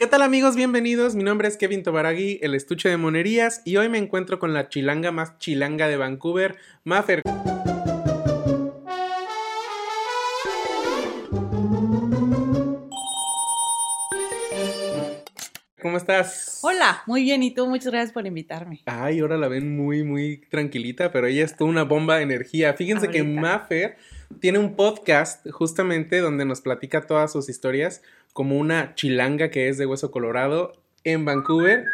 [0.00, 0.56] ¿Qué tal amigos?
[0.56, 1.14] Bienvenidos.
[1.14, 4.70] Mi nombre es Kevin Tobaragui, el estuche de monerías, y hoy me encuentro con la
[4.70, 7.20] chilanga más chilanga de Vancouver, Maffer.
[16.10, 16.58] Estás?
[16.62, 17.66] Hola, muy bien, ¿y tú?
[17.66, 18.82] Muchas gracias por invitarme.
[18.86, 22.74] Ay, ahora la ven muy, muy tranquilita, pero ella es toda una bomba de energía.
[22.74, 23.22] Fíjense que.
[23.22, 23.96] Maffer
[24.40, 28.02] tiene un podcast justamente donde nos platica todas sus historias
[28.32, 30.72] como una chilanga que es de Hueso Colorado
[31.04, 31.84] en Vancouver.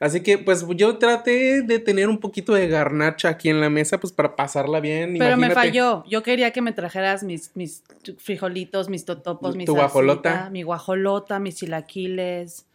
[0.00, 3.98] Así que pues yo traté de tener un poquito de garnacha aquí en la mesa
[3.98, 5.16] pues para pasarla bien.
[5.18, 6.04] Pero me falló.
[6.08, 7.82] Yo quería que me trajeras mis, mis
[8.18, 10.50] frijolitos, mis totopos, Tu mi guajolota.
[10.50, 12.67] mi guajolota, mis chilaquiles.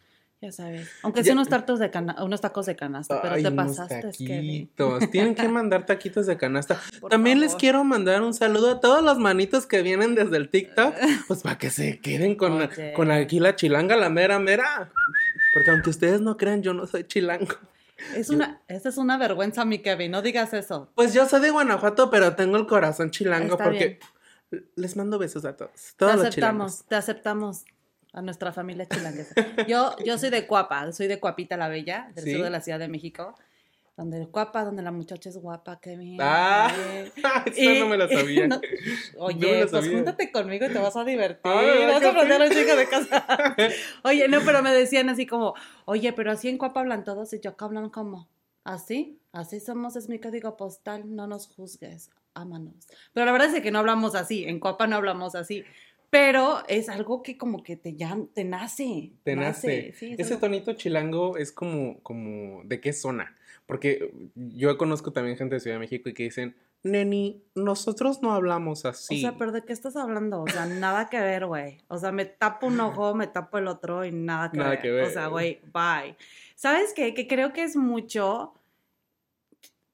[0.43, 0.89] Ya sabes.
[1.03, 4.11] Aunque sea unos, tartos de cana- unos tacos de canasta, pero Ay, te unos pasaste,
[4.17, 4.67] Kevin.
[4.67, 5.09] taquitos.
[5.09, 6.81] Tienen que mandar taquitos de canasta.
[6.99, 10.49] Por También les quiero mandar un saludo a todos los manitos que vienen desde el
[10.49, 10.95] TikTok,
[11.29, 12.91] pues para que se queden con, Oye.
[12.91, 14.91] con aquí la chilanga, la mera mera.
[15.53, 17.55] Porque aunque ustedes no crean, yo no soy chilango.
[18.17, 20.11] Es una, esta es una vergüenza, mi Kevin.
[20.11, 20.91] No digas eso.
[20.95, 23.99] Pues yo soy de Guanajuato, pero tengo el corazón chilango Está porque
[24.75, 25.93] les mando besos a todos.
[25.95, 26.33] Todos te los aceptamos,
[26.73, 26.85] chilangos.
[26.89, 27.65] te aceptamos
[28.13, 29.33] a nuestra familia chilanguesa.
[29.67, 32.33] Yo, yo soy de Cuapa, soy de Cuapita la Bella, del ¿Sí?
[32.33, 33.35] sur de la Ciudad de México.
[33.97, 36.17] Donde Cuapa, donde la muchacha es guapa, Kevin.
[36.19, 37.11] Ah, Eh,
[37.55, 38.47] esa no me la sabía.
[38.47, 38.61] no- No
[39.25, 39.97] Oye, la pues sabía.
[39.97, 41.51] júntate conmigo y te vas a divertir.
[41.51, 43.55] Ay, ¿verdad vas a aprender a los chicos de casa.
[44.03, 45.53] Oye, no, pero me decían así como,
[45.85, 48.29] oye, pero así en Cuapa hablan todos y yo acá hablan como,
[48.63, 52.87] así, así somos, es mi código postal, no nos juzgues, ámanos.
[53.13, 55.63] Pero la verdad es que no hablamos así, en Cuapa no hablamos así.
[56.13, 59.13] Pero es algo que como que te, ya, te nace.
[59.23, 59.93] Te nace.
[59.97, 63.35] Sí, Ese tonito chilango es como, como, ¿de qué zona?
[63.65, 68.31] Porque yo conozco también gente de Ciudad de México y que dicen, Neni, nosotros no
[68.31, 69.17] hablamos así.
[69.17, 70.43] O sea, pero ¿de qué estás hablando?
[70.43, 71.79] O sea, nada que ver, güey.
[71.87, 74.81] O sea, me tapo un ojo, me tapo el otro y nada que, Nada ver.
[74.81, 75.05] que ver.
[75.05, 76.15] O sea, güey, bye.
[76.53, 77.15] ¿Sabes qué?
[77.15, 78.53] Que creo que es mucho.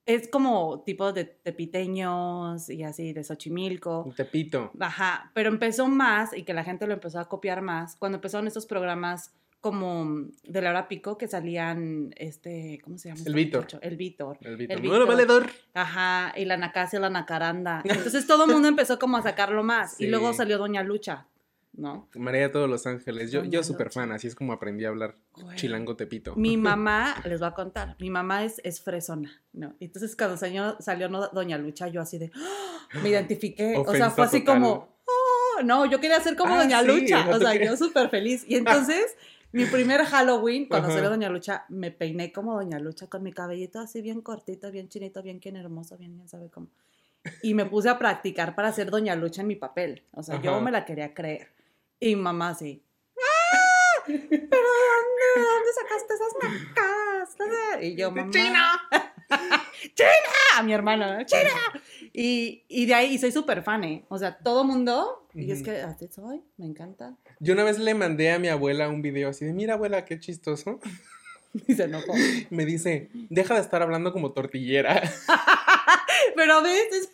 [0.09, 4.11] Es como tipo de tepiteños y así, de Xochimilco.
[4.17, 4.71] Tepito.
[4.79, 8.47] Ajá, pero empezó más y que la gente lo empezó a copiar más cuando empezaron
[8.47, 13.21] estos programas como de la hora pico que salían, este, ¿cómo se llama?
[13.21, 13.79] El este Víctor.
[13.83, 14.37] El Víctor.
[14.41, 14.51] El.
[14.61, 15.07] El Bueno, Víctor.
[15.07, 15.49] valedor.
[15.75, 17.81] Ajá, y la Nacasia, la Nacaranda.
[17.85, 19.97] Entonces todo el mundo empezó como a sacarlo más.
[19.97, 20.05] Sí.
[20.05, 21.27] Y luego salió Doña Lucha,
[21.79, 22.07] ¿no?
[22.15, 23.31] María de todos los ángeles.
[23.31, 25.55] Yo, yo súper fan, así es como aprendí a hablar Güey.
[25.57, 26.35] chilango tepito.
[26.35, 29.73] Mi mamá, les voy a contar, mi mamá es, es fresona, ¿no?
[29.79, 32.77] Entonces cuando salió, salió no- Doña Lucha, yo así de, ¡ah!
[33.01, 33.75] me identifiqué.
[33.77, 34.61] o sea, fue así total.
[34.61, 37.25] como, "Oh", no, yo quería ser como Ah, Doña sí, Lucha.
[37.25, 38.43] no O sea, yo súper feliz.
[38.47, 39.15] Y entonces,
[39.51, 43.79] mi primer Halloween, cuando salió Doña Lucha, me peiné como Doña Lucha, con mi cabellito
[43.79, 46.67] así bien cortito, bien chinito, bien quien hermoso, bien, bien sabe cómo.
[47.43, 50.03] Y me puse a practicar para ser Doña Lucha en mi papel.
[50.13, 51.49] O sea, yo me la quería creer.
[51.99, 52.83] Y mamá así.
[53.17, 54.03] ¡Ah!
[54.05, 57.37] ¿Pero dónde, de dónde sacaste esas?
[57.37, 58.31] ¿Dónde?" Y yo, mamá.
[58.31, 58.81] ¡China!
[59.95, 60.09] ¡China!
[60.57, 61.23] A mi hermano, ¿no?
[61.25, 61.49] ¡China!
[62.13, 64.05] Y, y de ahí, y soy súper fan, ¿eh?
[64.09, 65.27] O sea, todo mundo.
[65.33, 67.15] Y es que así soy, me encanta.
[67.39, 70.19] Yo una vez le mandé a mi abuela un video así de, mira abuela, qué
[70.19, 70.79] chistoso.
[71.67, 72.13] Y se enojó.
[72.51, 75.01] Me dice, deja de estar hablando como tortillera.
[76.35, 77.09] Pero a veces.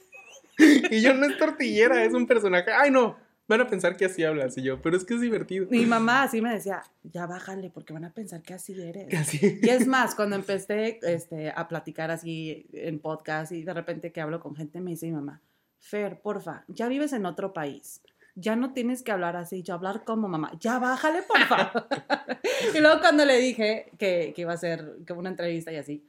[0.91, 2.72] y yo no es tortillera, es un personaje.
[2.72, 3.18] Ay, no.
[3.47, 4.57] Van a pensar que así hablas.
[4.57, 5.67] Y yo, pero es que es divertido.
[5.69, 9.07] Mi mamá así me decía, ya bájale, porque van a pensar que así eres.
[9.07, 9.59] Que así.
[9.61, 14.22] Y es más, cuando empecé este, a platicar así en podcast y de repente que
[14.22, 15.41] hablo con gente, me dice mi mamá,
[15.79, 18.01] Fer, porfa, ya vives en otro país.
[18.33, 20.51] Ya no tienes que hablar así, yo hablar como mamá.
[20.59, 21.72] Ya bájale, porfa.
[22.75, 26.03] y luego cuando le dije que, que iba a hacer como una entrevista y así,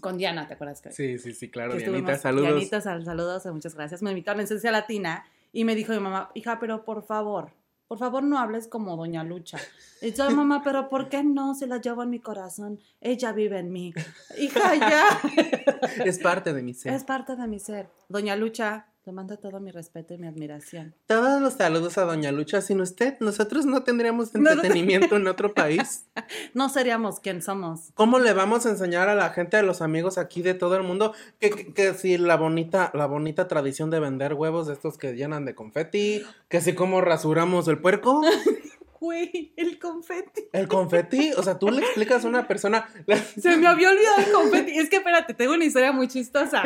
[0.00, 0.80] con Diana, ¿te acuerdas?
[0.82, 1.76] Que, Sí, sí, sí, claro.
[1.76, 2.48] que Dianita, saludos.
[2.48, 4.02] Dianita, sal- saludos, muchas gracias.
[4.02, 7.52] Me invitó a esencia latina y me dijo mi mamá, hija, pero por favor,
[7.88, 9.58] por favor no hables como Doña Lucha.
[10.00, 11.56] Y yo, mamá, pero ¿por qué no?
[11.56, 12.78] Se la llevo en mi corazón.
[13.00, 13.92] Ella vive en mí.
[14.38, 15.08] Hija, ya.
[16.04, 16.94] Es parte de mi ser.
[16.94, 17.88] Es parte de mi ser.
[18.08, 20.94] Doña Lucha, te mando todo mi respeto y mi admiración.
[21.06, 22.60] Todos los saludos a Doña Lucha.
[22.60, 26.06] Sin usted, nosotros no tendríamos entretenimiento en otro país.
[26.54, 27.90] No seríamos quien somos.
[27.94, 30.82] ¿Cómo le vamos a enseñar a la gente, a los amigos aquí de todo el
[30.82, 34.98] mundo, que, que, que si la bonita, la bonita tradición de vender huevos de estos
[34.98, 38.20] que llenan de confeti, que si cómo rasuramos el puerco,
[39.00, 40.48] Güey, el confeti.
[40.52, 44.18] el confeti, o sea, tú le explicas a una persona, la- Se me había olvidado
[44.18, 44.72] el confeti.
[44.78, 46.62] Es que espérate, tengo una historia muy chistosa.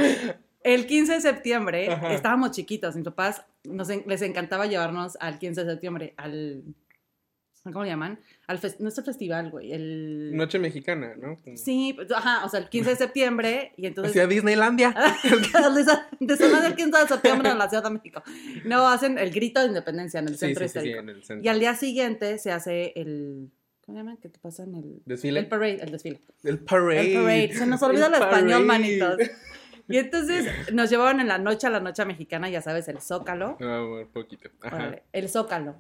[0.64, 2.12] El 15 de septiembre Ajá.
[2.14, 2.96] estábamos chiquitos.
[2.96, 6.64] Mis papás nos en- les encantaba llevarnos al 15 de septiembre al.
[7.64, 8.18] ¿Cómo le llaman?
[8.46, 9.72] Al fes- no es el festival, güey.
[9.72, 10.36] El.
[10.36, 11.36] noche mexicana, ¿no?
[11.56, 14.10] Sí, pues, ajá, o sea, el 15 de septiembre y entonces.
[14.12, 14.94] Hacia Disneylandia.
[16.20, 18.22] Después del 15 de septiembre en la Ciudad de México.
[18.66, 21.00] No, hacen el grito de independencia en el Sí, centro sí, sí, sí, histórico.
[21.00, 21.44] en el centro.
[21.44, 23.50] Y al día siguiente se hace el,
[23.86, 24.18] ¿Cómo se llama?
[24.20, 25.00] Que te pasan el.
[25.06, 25.40] ¿Desfile?
[25.40, 26.20] El parade, el desfile.
[26.42, 27.14] El parade.
[27.14, 27.54] El parade.
[27.54, 29.16] Se nos olvida El el español, manitos.
[29.88, 33.56] Y entonces nos llevaban en la noche a la noche mexicana, ya sabes, el Zócalo.
[33.60, 34.48] No, un poquito.
[34.62, 34.96] Ajá.
[35.12, 35.76] El Zócalo.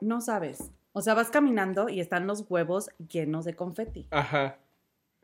[0.00, 0.70] No sabes.
[0.92, 4.06] O sea, vas caminando y están los huevos llenos de confeti.
[4.10, 4.58] Ajá.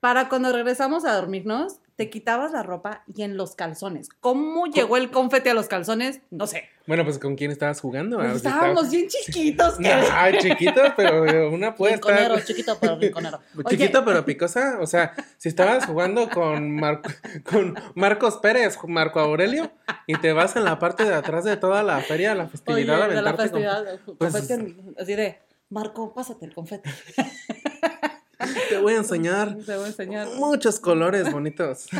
[0.01, 4.09] Para cuando regresamos a dormirnos, te quitabas la ropa y en los calzones.
[4.21, 6.23] ¿Cómo llegó el confeti a los calzones?
[6.31, 6.65] No sé.
[6.87, 8.17] Bueno, pues ¿con quién estabas jugando?
[8.17, 9.75] Pues Ah, estábamos bien chiquitos.
[9.79, 12.13] que- Ay, chiquito, pero una puede estar...
[12.19, 13.41] Rinconero, chiquito pero rinconero.
[13.65, 17.03] Oye, Chiquito pero picosa, o sea, si estabas jugando con, Mar-
[17.45, 19.71] con Marcos Pérez, Marco Aurelio,
[20.07, 23.03] y te vas en la parte de atrás de toda la feria, la oye, festividad,
[23.03, 25.39] a de la aventarte con- festividad, Pues- confeti así de,
[25.69, 26.89] Marco, pásate el confeti.
[28.69, 30.29] Te voy a enseñar Te voy a enseñar.
[30.37, 31.89] muchos colores bonitos.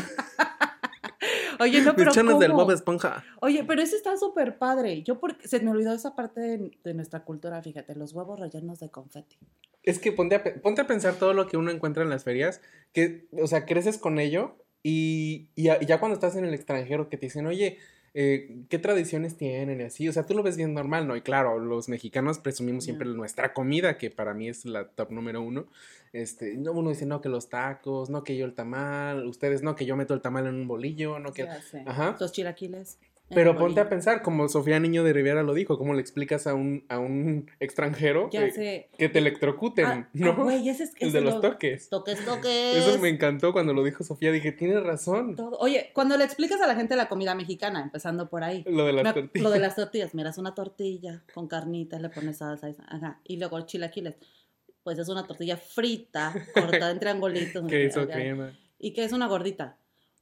[1.59, 2.63] Oye, no, pero Luchones del ¿cómo?
[2.63, 3.23] Bob Esponja.
[3.41, 5.03] Oye, pero ese está súper padre.
[5.03, 8.79] Yo porque se me olvidó esa parte de, de nuestra cultura, fíjate, los huevos rellenos
[8.79, 9.37] de confeti.
[9.83, 12.61] Es que ponte a, ponte a pensar todo lo que uno encuentra en las ferias,
[12.93, 16.53] que, o sea, creces con ello y, y ya- y ya cuando estás en el
[16.55, 17.77] extranjero que te dicen, oye,
[18.13, 19.79] eh, ¿qué tradiciones tienen?
[19.79, 21.15] Y así, o sea, tú lo ves bien normal, ¿no?
[21.15, 25.41] Y claro, los mexicanos presumimos siempre nuestra comida, que para mí es la top número
[25.41, 25.67] uno.
[26.11, 29.75] Este, no, uno dice, no, que los tacos, no, que yo el tamal, ustedes, no,
[29.75, 31.47] que yo meto el tamal en un bolillo, no, que...
[31.85, 32.17] Ajá.
[32.19, 32.97] Los chilaquiles.
[33.33, 36.47] Pero el ponte a pensar, como Sofía Niño de Rivera lo dijo, ¿cómo le explicas
[36.47, 40.31] a un, a un extranjero Ya eh, que te electrocuten, Ah, ¿no?
[40.31, 41.89] ah, güey, ese es el ese de los lo- toques.
[41.89, 42.77] Toques, toques.
[42.77, 44.31] Eso me encantó cuando lo dijo Sofía.
[44.31, 45.35] Dije, tienes razón.
[45.35, 45.57] Todo.
[45.59, 48.63] Oye, cuando le explicas a la gente la comida mexicana, empezando por ahí.
[48.67, 49.43] Lo de las Me- tortillas.
[49.43, 53.59] Lo de las tortillas, miras una tortilla con carnitas, le pones salsa, ajá, y luego
[53.61, 54.15] chilaquiles.
[54.83, 57.67] Pues es una tortilla frita, cortada en triangulitos.
[57.67, 58.51] Que hizo crema.
[58.79, 59.77] ¿Y qué es una gordita?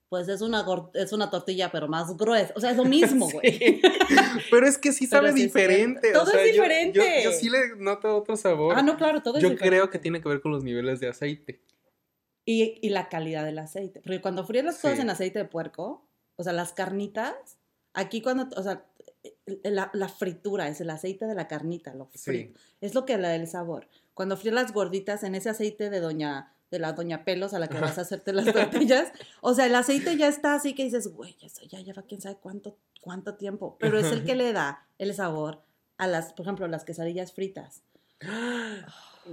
[0.09, 0.65] Pues es una,
[0.95, 2.51] es una tortilla, pero más gruesa.
[2.55, 3.51] O sea, es lo mismo, güey.
[3.59, 3.81] Sí.
[4.51, 6.07] Pero es que sí sabe sí diferente.
[6.07, 6.17] diferente.
[6.17, 6.99] o Todo sea, es yo- diferente.
[7.23, 8.73] Yo, yo sí le noto otro sabor.
[8.75, 9.69] Ah, no, claro, todo es yo diferente.
[9.77, 11.61] creo que tiene que ver con los niveles de aceite.
[12.43, 14.01] Y, y la calidad del aceite.
[14.01, 15.01] Porque cuando fríes las cosas Sí.
[15.03, 17.35] en aceite de puerco, o sea, las carnitas,
[17.93, 18.85] aquí cuando, o sea,
[19.63, 22.59] la, la fritura es el aceite de la carnita, lo frito.
[22.81, 23.87] Es lo que le da el sabor.
[24.15, 27.67] Cuando fríes las gorditas en ese aceite de doña de la doña Pelos a la
[27.67, 29.11] que vas a hacerte las tortillas,
[29.41, 32.37] o sea, el aceite ya está así que dices, güey, eso ya lleva quién sabe
[32.41, 35.61] cuánto cuánto tiempo, pero es el que le da el sabor
[35.97, 37.81] a las, por ejemplo, las quesadillas fritas.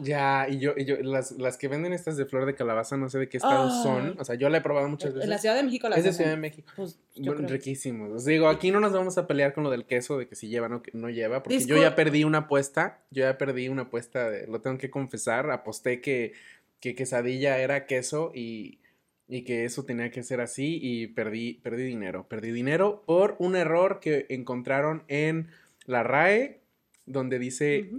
[0.02, 3.08] Ya, y yo, y yo las, las que venden estas de flor de calabaza, no
[3.08, 4.16] sé de qué estado son.
[4.20, 5.24] O sea, yo la he probado muchas veces.
[5.24, 6.12] En la Ciudad de México las es de.
[6.12, 6.70] Ciudad de México.
[6.76, 8.12] Pues, Bueno, riquísimos.
[8.12, 10.48] Os digo, aquí no nos vamos a pelear con lo del queso, de que si
[10.48, 13.82] lleva o que no lleva, porque yo ya perdí una apuesta, yo ya perdí una
[13.82, 16.34] apuesta, de- lo tengo que confesar, aposté que,
[16.81, 18.81] que quesadilla era queso y,
[19.28, 23.56] y que eso tenía que ser así y perdí, perdí dinero, perdí dinero por un
[23.56, 25.49] error que encontraron en
[25.87, 26.61] la RAE,
[27.06, 27.90] donde dice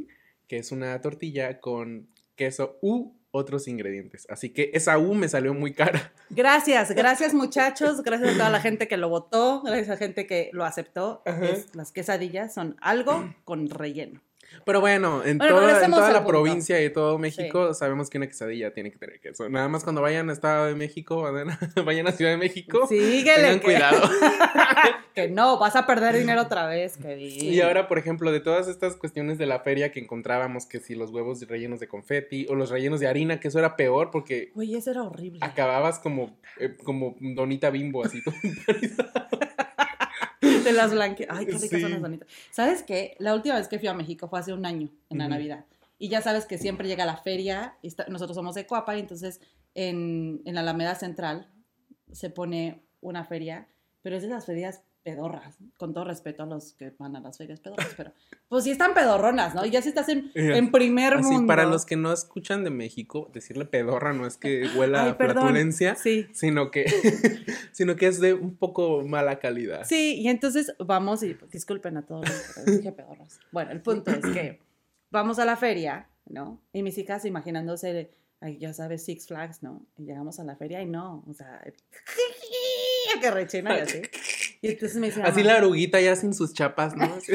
[0.48, 4.26] que es una tortilla con queso u otros ingredientes.
[4.30, 6.14] Así que esa U me salió muy cara.
[6.30, 10.28] Gracias, gracias muchachos, gracias a toda la gente que lo votó, gracias a la gente
[10.28, 11.24] que lo aceptó.
[11.26, 14.22] Es- las quesadillas son algo con relleno.
[14.66, 16.30] Pero bueno, en Bueno, toda, en toda la punto.
[16.30, 19.48] provincia y todo México sabemos que una quesadilla tiene que tener queso.
[19.50, 21.22] Nada más cuando vayan a Estado de México,
[21.86, 23.34] vayan a, Ciudad de México, Síguele.
[23.36, 24.02] tengan que- cuidado.
[25.16, 27.28] que no, vas a perder dinero otra vez, Kevin.
[27.54, 30.96] Y ahora, por ejemplo, de todas estas cuestiones de la feria que encontrábamos, que si
[30.96, 34.52] los huevos rellenos de confeti o los rellenos de harina, que eso era peor porque
[34.54, 35.40] Güey, eso era horrible.
[35.42, 38.22] acababas como, eh, como donita bimbo, así.
[40.68, 41.38] De las blanquitas.
[41.38, 41.82] Ay, qué ricas Sí.
[41.82, 42.28] son las bonitas.
[42.52, 43.16] ¿Sabes qué?
[43.20, 45.28] La última vez que fui a México fue hace un año, en la.
[45.28, 45.66] Navidad.
[46.00, 47.76] Y ya sabes que siempre llega la feria.
[47.82, 49.42] y está- nosotros somos de Coapa, y entonces
[49.76, 51.48] en, en la Alameda Central
[52.12, 53.68] se pone una feria,
[54.02, 57.38] pero es de las ferias pedorras, con todo respeto a los que van a las
[57.38, 58.12] ferias pedorras, pero
[58.50, 59.66] pues sí están pedorronas, ¿no?
[59.66, 60.34] Y ya si estás en,
[60.70, 61.48] primer Así, mundo.
[61.48, 65.16] para los que no escuchan de México, decirle pedorra no es que huela Ay, a
[65.16, 66.88] flatulencia, Sí, sino que,
[67.72, 69.86] sino que es de un poco mala calidad.
[69.86, 73.40] Sí, y entonces vamos y disculpen a todos los que dije pedorros.
[73.54, 74.60] Bueno, el punto es que
[75.10, 76.60] vamos a la feria, ¿no?
[76.74, 78.12] Y mis hijas imaginándose,
[78.60, 79.86] ya sabes, Six Flags, ¿no?
[79.98, 81.64] Y llegamos a la feria y no, o sea,
[83.22, 84.02] que rechina y así.
[84.62, 87.06] Y entonces me dicen, Así "Mamá, la oruguita ya sin sus chapas, ¿no?
[87.06, 87.34] Así-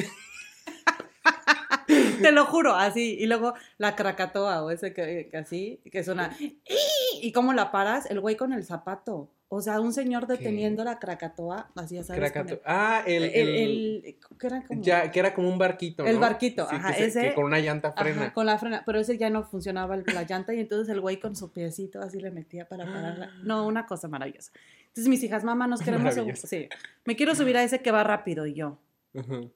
[2.22, 3.16] te lo juro, así.
[3.18, 6.36] Y luego la cracatoa o ese que, que así, que es una,
[7.22, 9.30] y cómo la paras, el güey con el zapato.
[9.54, 12.34] O sea, un señor deteniendo la cracatoa, así ya sabes.
[12.34, 14.82] el- Ah, el, el, ¿qué era como?
[14.82, 17.44] ya, que era como un barquito, El barquito, Sí, ajá, que, se- ese- que con
[17.44, 18.22] una llanta frena.
[18.22, 21.20] Ajá, con la frena, pero ese ya no funcionaba la llanta y entonces el güey
[21.20, 23.30] con su piecito así le metía para pararla.
[23.44, 24.52] No, una cosa maravillosa.
[24.86, 26.36] Entonces mis hijas, mamá, nos queremos subir.
[26.38, 26.68] Sí,
[27.04, 28.78] me quiero subir a ese que va rápido y yo.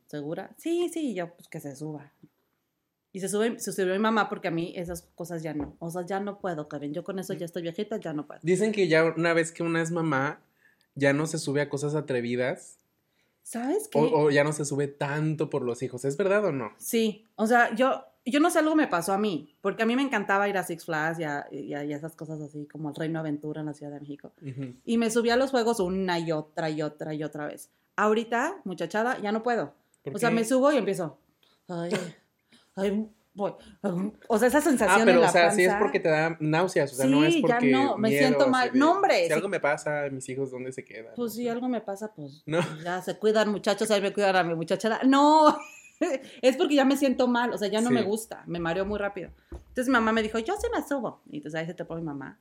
[0.09, 0.51] ¿segura?
[0.59, 2.13] Sí, sí, y yo, pues que se suba.
[3.17, 5.75] Y se, sube, se subió mi mamá porque a mí esas cosas ya no.
[5.79, 6.93] O sea, ya no puedo, Kevin.
[6.93, 8.41] Yo con eso ya estoy viejita, ya no puedo.
[8.43, 10.41] Dicen que ya una vez que una es mamá,
[10.97, 12.77] ya no se sube a cosas atrevidas.
[13.43, 13.99] ¿Sabes qué?
[13.99, 16.05] O, o ya no se sube tanto por los hijos.
[16.05, 16.73] ¿Es verdad o no?
[16.77, 19.97] Sí, o sea, yo, yo no sé, algo me pasó a mí, porque a mí
[19.97, 22.67] me encantaba ir a Six Flags y a, y a- y a esas cosas así,
[22.67, 24.33] como el Reino Aventura en la Ciudad de México.
[24.43, 24.75] Ujú.
[24.85, 27.71] Y me subí a los juegos una y otra y otra y otra vez.
[27.97, 29.73] Ahorita, muchachada, ya no puedo.
[30.03, 31.19] ¿Por O sea, me subo y empiezo.
[31.69, 31.91] Ay,
[32.77, 33.53] ay, voy.
[34.29, 35.83] O sea, esa sensación Ah, pero en la o sea, sí es panza.
[35.83, 38.49] porque te da náuseas, o sea, no es Sí, ya porque no, me miedo, siento
[38.49, 38.71] mal.
[38.75, 39.33] No, hombre, Si sí.
[39.33, 41.13] algo me pasa, mis hijos, ¿dónde se quedan?
[41.17, 42.61] Pues si algo me pasa, pues No.
[42.85, 45.01] ya se cuidan muchachos, ahí me cuidan a mi muchachada.
[45.05, 45.57] No,
[46.43, 47.95] es porque ya me siento mal, o sea, ya no Sí.
[47.95, 49.31] me gusta, me mareo muy rápido.
[49.51, 51.21] Entonces mi mamá me dijo, yo sí me subo.
[51.31, 52.39] Y entonces ahí se te pone mi mamá,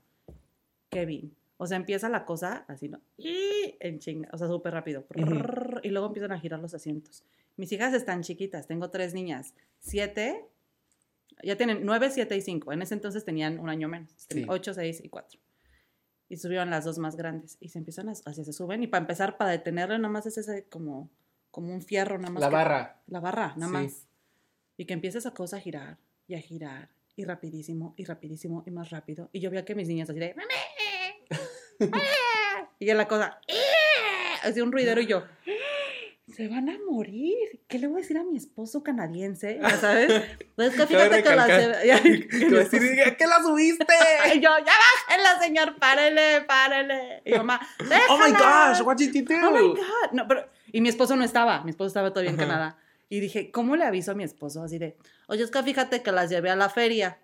[0.89, 1.36] Kevin.
[1.58, 3.00] O sea, empieza la cosa así, ¿no?
[3.18, 5.06] Y en chinga, o sea, súper rápido.
[5.84, 7.24] Y luego empiezan a girar los asientos.
[7.58, 10.46] Mis hijas están chiquitas, tengo tres niñas, siete,
[11.44, 12.74] ya tienen nueve, siete y cinco.
[12.74, 14.46] En ese entonces tenían un año menos, Sí.
[14.48, 15.40] ocho, seis y cuatro.
[16.28, 19.02] Y subieron las dos más grandes y se empiezan a, así se suben y para
[19.02, 21.10] empezar, para detenerle nada más es ese como,
[21.52, 22.42] como un fierro nada más.
[22.42, 23.02] La que- barra.
[23.08, 23.86] La barra, nada Sí.
[23.86, 24.08] más.
[24.78, 25.98] Y que empieza esa cosa a girar
[26.28, 29.30] y a girar y rapidísimo y rapidísimo y más rápido.
[29.32, 30.36] Y yo veía que mis niñas así de...
[32.80, 33.40] y ya la cosa...
[34.44, 35.24] Hacía un ruidero y yo...
[36.36, 37.34] Se van a morir.
[37.68, 39.60] ¿Qué le voy a decir a mi esposo canadiense?
[39.62, 40.24] Ya sabes.
[40.56, 41.48] Pues es que fíjate que las...
[41.48, 41.86] recalcar.
[41.86, 43.86] ya- Que va a decir, "¿A ¿qué la subiste?
[44.36, 44.74] y yo, ya
[45.08, 47.22] bájenla, señor, párele, párele.
[47.25, 47.60] Y mamá,
[48.10, 48.70] oh my "Déjala".
[48.74, 49.36] gosh, what did you do?
[49.48, 50.12] Oh my God.
[50.13, 52.48] No, pero, y mi esposo no estaba, mi esposo estaba todavía en Ajá.
[52.48, 52.77] Canadá.
[53.10, 54.63] Y dije, ¿cómo le aviso a mi esposo?
[54.63, 57.20] Así de, oye, es que fíjate que las llevé a la feria.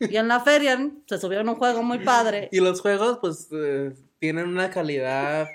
[0.00, 2.48] Y en la feria se subieron un juego muy padre.
[2.52, 5.48] Y los juegos, pues, eh, tienen una calidad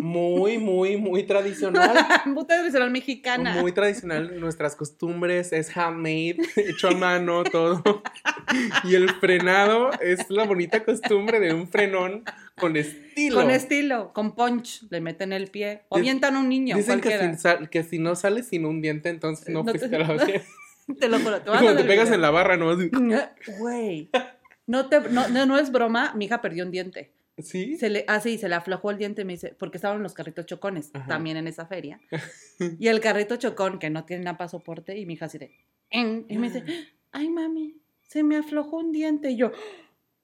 [0.00, 1.92] muy, muy, muy tradicional.
[2.34, 3.60] Puta tradicional mexicana.
[3.60, 7.82] Muy tradicional, nuestras costumbres, es handmade, hecho a mano, todo.
[8.82, 12.24] Y el frenado es la bonita costumbre de un frenón
[12.56, 13.36] con estilo.
[13.36, 15.82] Con estilo, con punch, le meten el pie.
[15.88, 19.48] O avientan un niño, Dicen que si, que si no sales sin un diente, entonces
[19.50, 20.42] no, No te- a la.
[20.98, 21.40] Te lo juro.
[21.40, 22.14] Te pegas video.
[22.14, 22.76] en la barra, ¿no?
[23.58, 24.10] Güey.
[24.66, 27.12] No, te, no, no, no es broma, mi hija perdió un diente.
[27.38, 27.76] ¿Sí?
[27.78, 30.44] Se le, ah, sí, se le aflojó el diente, me dice, porque estaban los carritos
[30.46, 31.06] chocones, Ajá.
[31.06, 32.00] también en esa feria.
[32.78, 35.50] Y el carrito chocón, que no tiene nada para soporte, y mi hija así de,
[35.90, 36.64] "En", y me dice,
[37.12, 37.76] ay, mami,
[38.08, 39.30] se me aflojó un diente.
[39.30, 39.52] Y yo,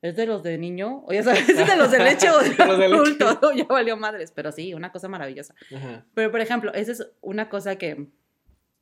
[0.02, 1.02] ¿es de los de niño?
[1.06, 2.94] O ya sabes, ¿es de los de leche o de, los de leche.
[2.94, 3.52] adulto?
[3.56, 5.54] Ya valió madres, pero sí, una cosa maravillosa.
[5.75, 6.04] Ajá.
[6.14, 8.08] Pero, por ejemplo, esa es una cosa que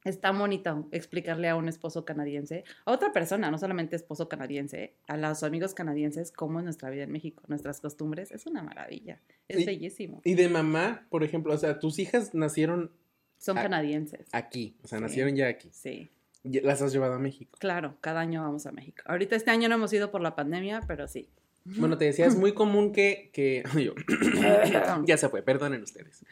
[0.04, 5.16] está bonita explicarle a un esposo canadiense, a otra persona, no solamente esposo canadiense, a
[5.16, 9.60] los amigos canadienses, cómo es nuestra vida en México, nuestras costumbres, es una maravilla, es
[9.60, 10.20] Y- bellísimo.
[10.24, 12.90] Y de mamá, por ejemplo, o sea, tus hijas nacieron
[13.38, 14.28] Son ah, canadienses.
[14.32, 15.02] aquí, o sea, Sí.
[15.02, 15.68] nacieron ya aquí.
[15.72, 16.10] Sí,
[16.44, 17.56] Las has llevado a México.
[17.58, 19.02] claro, cada año vamos a México.
[19.06, 21.30] Ahorita este año no hemos ido por la pandemia, pero sí.
[21.64, 23.30] Bueno, te decía, es muy común que...
[23.32, 23.62] que
[25.06, 26.22] ya se fue, perdonen ustedes.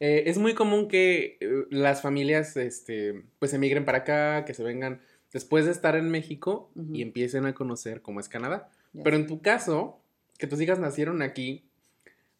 [0.00, 4.62] Eh, es muy común que eh, las familias, este, pues emigren para acá, que se
[4.62, 5.00] vengan
[5.32, 8.70] después de estar en México y empiecen a conocer cómo es Canadá.
[9.04, 10.00] Pero en tu caso,
[10.38, 11.64] que tus hijas nacieron aquí,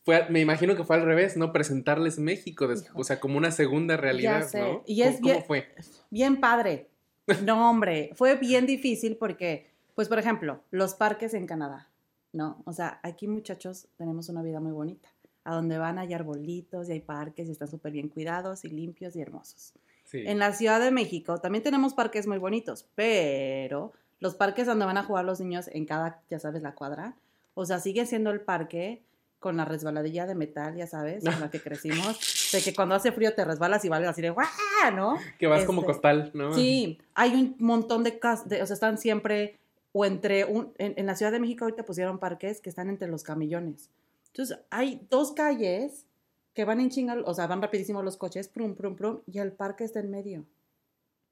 [0.05, 1.53] fue, me imagino que fue al revés, ¿no?
[1.53, 4.47] Presentarles México, o sea, como una segunda realidad.
[4.55, 4.83] ¿no?
[4.87, 5.67] Y es ¿Cómo, cómo bien- fue?
[6.11, 6.89] Bien padre.
[7.45, 11.91] No, hombre, fue bien difícil porque, pues, por ejemplo, los parques en Canadá,
[12.33, 12.63] ¿no?
[12.67, 15.09] O sea, aquí muchachos tenemos una vida muy bonita.
[15.47, 19.15] A donde van hay arbolitos y hay parques y están súper bien cuidados y limpios
[19.15, 19.75] y hermosos.
[20.05, 20.25] Sí.
[20.27, 24.97] En la Ciudad de México también tenemos parques muy bonitos, pero los parques donde van
[24.97, 27.17] a jugar los niños en cada, ya sabes, la cuadra,
[27.55, 29.03] o sea, sigue siendo el parque
[29.39, 32.19] con la resbaladilla de metal, ya sabes, con la que crecimos,
[32.53, 34.47] de que cuando hace frío te resbalas y vales así de ¡guau!
[34.95, 35.17] ¿no?
[35.39, 36.53] que vas como este, costal, ¿no?
[36.55, 39.59] Sí, hay un montón de casas, o sea, están siempre
[39.93, 43.09] o entre un, en, en la Ciudad de México ahorita pusieron parques que están entre
[43.09, 43.91] los camellones.
[44.37, 46.05] Entonces, hay dos calles
[46.53, 49.53] que van en chinga, o sea, van rapidísimo los coches, prum, prum, prum, y el
[49.53, 50.45] parque está en medio.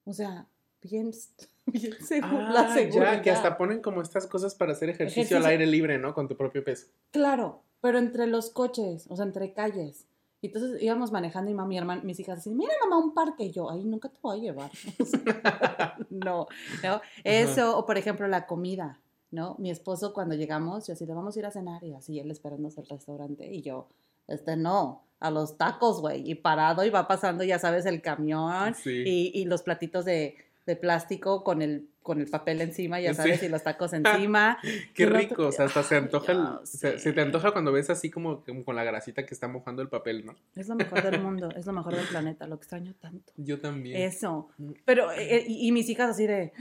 [0.05, 0.47] O sea,
[0.81, 1.11] bien,
[1.67, 3.17] bien seguro, la Ah, seguridad.
[3.17, 6.15] ya, que hasta ponen como estas cosas para hacer ejercicio, al aire libre, ¿no?
[6.15, 6.87] Con tu propio peso.
[7.11, 10.07] Claro, pero entre los coches, o sea, entre calles.
[10.41, 13.45] Y entonces íbamos manejando y mamá, mi hermana, mis hijas decían, mira mamá, un parque.
[13.45, 14.71] Y yo, ay, nunca te voy a llevar.
[16.11, 16.47] No,
[16.83, 17.01] no.
[17.25, 19.01] Eso, o por ejemplo, la comida,
[19.35, 19.57] ¿no?
[19.59, 22.31] Mi esposo cuando llegamos, yo así, le vamos a ir a cenar y así, él
[22.31, 23.47] esperándose el restaurante.
[23.53, 23.89] Y yo,
[24.29, 26.29] este, no, a los tacos, güey.
[26.31, 29.03] Y parado y va pasando, ya sabes, el camión Sí.
[29.07, 30.37] y, y los platitos de,
[30.67, 33.17] de plástico con el, con el papel encima, ya Sí.
[33.17, 34.59] sabes, y los tacos encima.
[34.95, 36.99] Qué rico, o sea, hasta se antoja, el- se, sí.
[36.99, 39.89] se te antoja cuando ves así como, como con la grasita que está mojando el
[39.89, 40.35] papel, ¿no?
[40.57, 43.33] Es lo mejor del mundo, es lo mejor del planeta, lo extraño tanto.
[43.37, 44.01] Yo también.
[44.03, 44.49] Eso.
[44.59, 44.73] Mm.
[44.85, 46.53] Pero, eh, y, y mis hijas así de,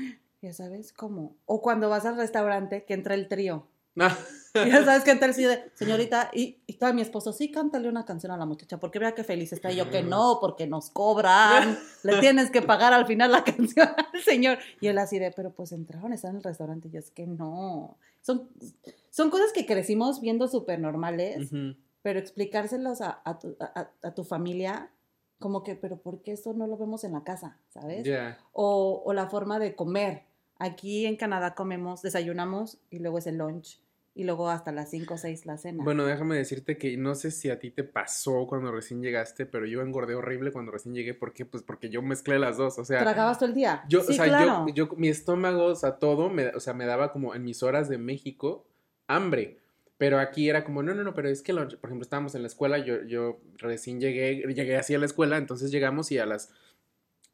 [0.44, 1.38] Ya sabes cómo.
[1.46, 3.66] O cuando vas al restaurante que entra el trío.
[4.56, 7.50] Ah, Ya sabes que entra el trío de, señorita, y, y todo mi esposo, sí,
[7.50, 9.72] cántale una canción a la muchacha, porque vea qué feliz está.
[9.72, 13.88] Y yo que no, porque nos cobran, le tienes que pagar al final la canción
[14.14, 14.60] al señor.
[14.80, 16.88] Y él así de, pero pues entraron, están en el restaurante.
[16.88, 17.98] Y yo es que no.
[18.22, 18.48] Son,
[19.10, 21.50] son cosas que crecimos viendo súper normales,
[22.04, 24.92] pero explicárselos a, a tu, a- a tu familia,
[25.40, 27.58] como que, pero ¿por qué esto no lo vemos en la casa?
[27.70, 28.06] ¿Sabes?
[28.52, 30.26] O, o la forma de comer.
[30.64, 33.82] Aquí en Canadá comemos, desayunamos y luego es el lunch
[34.16, 35.84] y luego hasta las 5 o 6 la cena.
[35.84, 39.66] Bueno, déjame decirte que no sé si a ti te pasó cuando recién llegaste, pero
[39.66, 41.14] yo engordé horrible cuando recién llegué.
[41.14, 41.46] ¿Por qué?
[41.46, 42.80] Pues porque yo mezclé las dos.
[42.80, 43.84] O sea, ¿Tragabas todo el día?
[43.90, 44.66] yo, sí, o sea, claro.
[44.70, 47.62] yo, yo, mi estómago, o sea, todo, me, o sea, me daba como en mis
[47.62, 48.66] horas de México
[49.08, 49.60] hambre.
[49.98, 52.42] Pero aquí era como, no, no, no, pero es que, lo- por ejemplo, estábamos en
[52.44, 56.26] la escuela, yo, yo recién llegué, llegué así a la escuela, entonces llegamos y a
[56.26, 56.50] las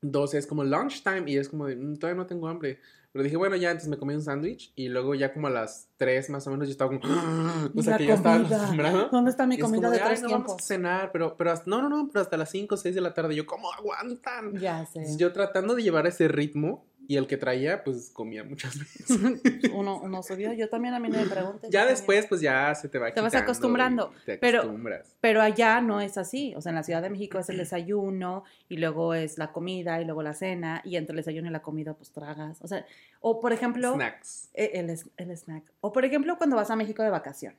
[0.01, 2.79] 12 es como lunchtime y es como de, "Mm, todavía no tengo hambre.
[3.11, 5.89] Pero dije, bueno, ya, entonces me comí un sándwich y luego ya como a las
[5.97, 7.01] 3 más o menos yo estaba como,
[7.75, 9.09] o sea, que ya estaba acostumbrado.
[9.11, 10.65] ¿Dónde está mi es comida como de "Ay, tres no vamos a tiempos?
[10.65, 13.13] cenar, pero, pero hasta, no, no, no, pero hasta las 5 o 6 de la
[13.15, 13.35] tarde.
[13.35, 14.53] Yo, ¿cómo aguantan?
[14.59, 14.99] Ya sé.
[14.99, 19.09] Entonces, yo tratando de llevar ese ritmo y el que traía, pues comía muchas veces.
[19.73, 21.71] uno, uno subió, yo también a mí no me preguntes.
[21.71, 21.87] ya también.
[21.97, 25.15] después, pues ya se te va Te vas acostumbrando, Te pero- acostumbras.
[25.19, 26.53] Pero allá no es así.
[26.55, 29.99] O sea, en la Ciudad de México es el desayuno y luego es la comida
[29.99, 32.59] y luego la cena y entre el desayuno y la comida pues tragas.
[32.61, 32.85] O sea,
[33.21, 34.49] o por ejemplo, Snacks.
[34.53, 35.63] eh, el, el snack.
[35.81, 37.55] O por ejemplo, cuando vas a México de vacación.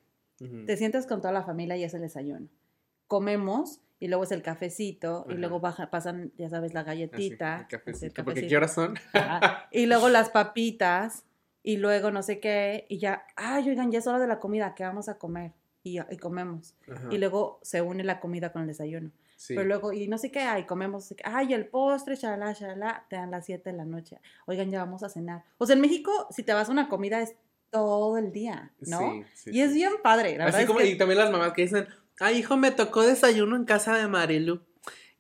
[0.64, 2.46] Te sientas con toda la familia y es el desayuno.
[3.08, 5.40] Comemos y luego es el cafecito y Ajá.
[5.40, 7.54] luego baja, pasan, ya sabes, la Así, galletita.
[7.56, 8.06] el así, cafecito.
[8.06, 8.48] el Porque cafecito.
[8.48, 8.94] ¿qué horas son?
[9.70, 11.24] Y luego las papitas
[11.62, 14.74] y luego no sé qué y ya, ay, oigan, ya es hora de la comida,
[14.74, 15.52] ¿qué vamos a comer?
[15.82, 16.74] Y, y comemos.
[16.90, 19.10] Ajá, Y luego se une la comida con el desayuno.
[19.36, 19.54] sí.
[19.54, 23.30] Pero luego, y no sé qué, ay, comemos, ay, el postre, shalala, shalala, te dan
[23.30, 24.18] las 7 de la noche.
[24.46, 25.44] Oigan, ya vamos a cenar.
[25.58, 27.34] O sea, en México, si te vas a una comida es
[27.70, 28.98] todo el día, ¿no?
[28.98, 31.30] Sí, sí, y es bien padre, la verdad Así es como, que- y también las
[31.30, 31.86] mamás que dicen,
[32.20, 34.60] ay, hijo, me tocó desayuno en casa de Marilu.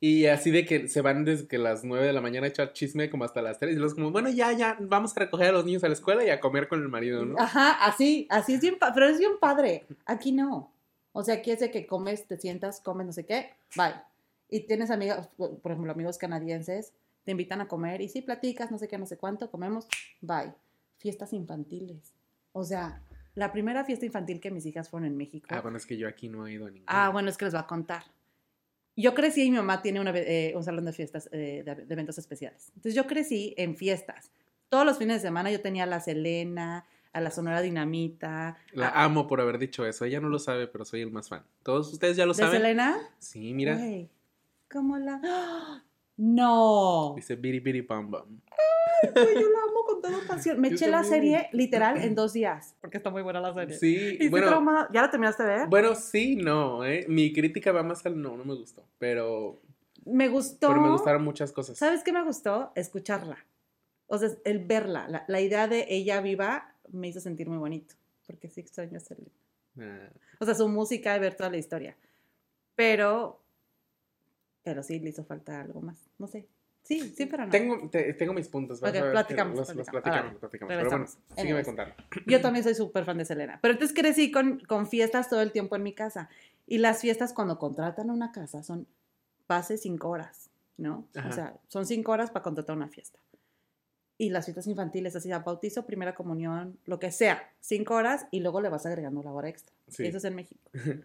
[0.02, 2.72] Y así de que se van desde que las 9 de la mañana a echar
[2.72, 3.76] chisme como hasta las 3.
[3.76, 6.24] Y es como, bueno, ya, ya, vamos a recoger a los niños a la escuela
[6.24, 7.38] y a comer con el marido, ¿no?
[7.38, 9.86] Ajá, así, así es bien, pero es bien padre.
[10.06, 10.72] Aquí no.
[11.12, 13.94] O sea, aquí es de que comes, te sientas, comes, no sé qué, bye.
[14.48, 18.78] Y tienes amigas, por ejemplo, amigos canadienses, te invitan a comer y sí, platicas, no
[18.78, 19.86] sé qué, no sé cuánto, comemos,
[20.22, 20.54] bye.
[20.96, 22.14] Fiestas infantiles.
[22.52, 23.02] O sea,
[23.34, 25.46] la primera fiesta infantil que mis hijas fueron en México.
[25.50, 26.84] Ah, bueno, es que yo aquí no he ido a ninguna.
[26.88, 28.02] Ah, bueno, es que les voy a contar.
[28.96, 31.92] Yo crecí y mi mamá tiene una eh, un salón de fiestas, eh, de, de
[31.94, 32.68] eventos especiales.
[32.70, 34.30] Entonces yo crecí en fiestas.
[34.68, 38.56] Todos los fines de semana yo tenía a la Selena, a la Sonora Dinamita.
[38.72, 40.04] La a- amo por haber dicho eso.
[40.04, 41.44] Ella no lo sabe, pero soy el más fan.
[41.62, 42.56] ¿Todos ustedes ya lo ¿De saben?
[42.60, 42.98] Selena?
[43.18, 43.76] Sí, mira.
[43.76, 44.10] Güey,
[44.70, 45.20] ¿Cómo la...?
[46.22, 47.14] No.
[47.16, 48.26] Dice Biri Biri Bam Bam.
[49.14, 50.60] Güey, yo la amo con toda pasión.
[50.60, 52.74] Me Yo eché la serie literal en dos días.
[52.80, 53.76] Porque está muy buena la serie.
[53.76, 54.88] Sí, Y bueno, traumada.
[54.92, 55.68] ¿Ya la terminaste de ver?
[55.68, 57.04] bueno, sí, no, ¿eh?
[57.08, 58.84] Mi crítica va más al no, no me gustó.
[58.98, 59.60] Pero,
[60.04, 60.68] me gustó.
[60.68, 61.76] pero me gustaron muchas cosas.
[61.78, 62.72] ¿Sabes qué me gustó?
[62.74, 63.38] Escucharla.
[64.06, 67.94] O sea, el verla, la, la idea de ella viva me hizo sentir muy bonito,
[68.26, 69.30] porque sí extraño Selena.
[69.78, 70.10] Ah,
[70.40, 71.96] O sea, su música y ver toda la historia.
[72.74, 73.40] Pero,
[74.62, 76.10] pero sí le hizo falta algo más.
[76.18, 76.48] No sé.
[76.82, 77.50] Sí, sí, pero no.
[77.52, 78.80] tengo, te- tengo mis puntos.
[78.80, 80.34] vas a ver que platicamos, Los, los platicamos.
[80.38, 80.74] platicamos, platicamos.
[80.76, 81.94] Pero bueno, sígueme contando.
[82.26, 83.58] Yo también soy súper fan de Selena.
[83.62, 86.28] Pero entonces crecí con, con fiestas todo el tiempo en mi casa.
[86.66, 88.86] Y las fiestas cuando contratan una casa son
[89.48, 91.06] base cinco horas, ¿no?
[91.14, 91.28] Ajá.
[91.28, 93.18] O sea, son cinco horas para contratar una fiesta.
[94.18, 98.60] Y las fiestas infantiles, así, bautizo, primera comunión, lo que sea, cinco horas y luego
[98.60, 99.74] le vas agregando la hora extra.
[99.88, 100.06] Sí.
[100.06, 100.70] Eso es en México.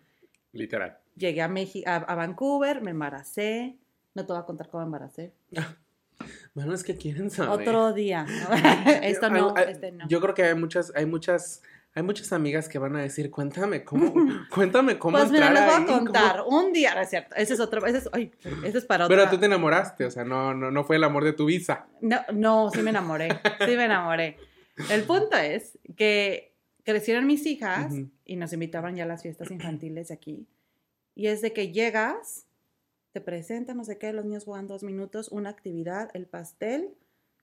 [0.51, 0.97] Literal.
[1.15, 3.77] Llegué a, México, a, a Vancouver, me embaracé.
[4.15, 5.33] No te voy a contar cómo embaracé.
[6.53, 7.67] Bueno, es que quieren saber.
[7.67, 8.25] Otro día.
[9.03, 10.07] Esto no, este no.
[10.07, 11.61] Yo creo que hay muchas, hay muchas,
[11.93, 14.13] hay muchas amigas que van a decir, cuéntame cómo,
[14.49, 15.97] cuéntame cómo Pues mira, les voy a ahí, cómo-".
[16.05, 16.43] contar.
[16.47, 17.35] Un día, no es cierto.
[17.35, 17.85] Ese es otro.
[17.85, 18.31] Ese es, ay,
[18.63, 19.17] ese es para otro.
[19.17, 21.85] Pero tú te enamoraste, o sea, no, no, no fue el amor de tu visa.
[21.99, 23.27] No, no, sí me enamoré.
[23.65, 24.37] Sí me enamoré.
[24.89, 26.53] El punto es que
[26.85, 30.47] crecieron mis hijas y nos invitaban ya a las fiestas infantiles de aquí.
[31.13, 32.44] Y es de que llegas,
[33.15, 36.93] te presentan, no sé qué, los niños juegan dos minutos, una actividad, el pastel,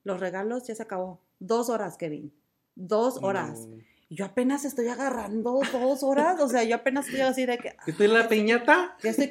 [0.04, 1.22] los regalos, ya se acabó.
[1.38, 2.30] Dos horas, Kevin.
[2.74, 3.68] Dos horas.
[4.10, 6.38] Yo apenas estoy agarrando dos horas.
[6.42, 7.74] O sea, yo apenas estoy así de que.
[7.86, 8.98] ¿Estoy en la piñata?
[9.02, 9.30] Ya estoy.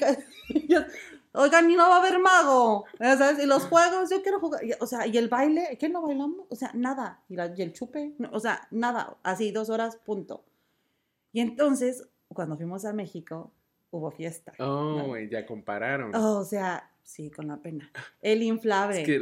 [0.68, 0.88] ya-
[1.34, 2.86] Oigan, y no va a haber mago.
[2.98, 4.62] Sabes, y los juegos, yo quiero jugar.
[4.80, 6.48] O sea, y el baile, ¿qué no bailamos?
[6.50, 7.22] O sea, nada.
[7.30, 9.16] Y, la- y el chupe, no, o sea, nada.
[9.22, 10.44] Así, dos horas, punto.
[11.34, 13.52] Y entonces, cuando fuimos a México,
[13.92, 14.54] hubo fiesta.
[14.60, 16.14] Oh, ya compararon.
[16.16, 17.92] O sea, Sí, con la pena.
[18.22, 19.02] El inflable.
[19.02, 19.20] Es que,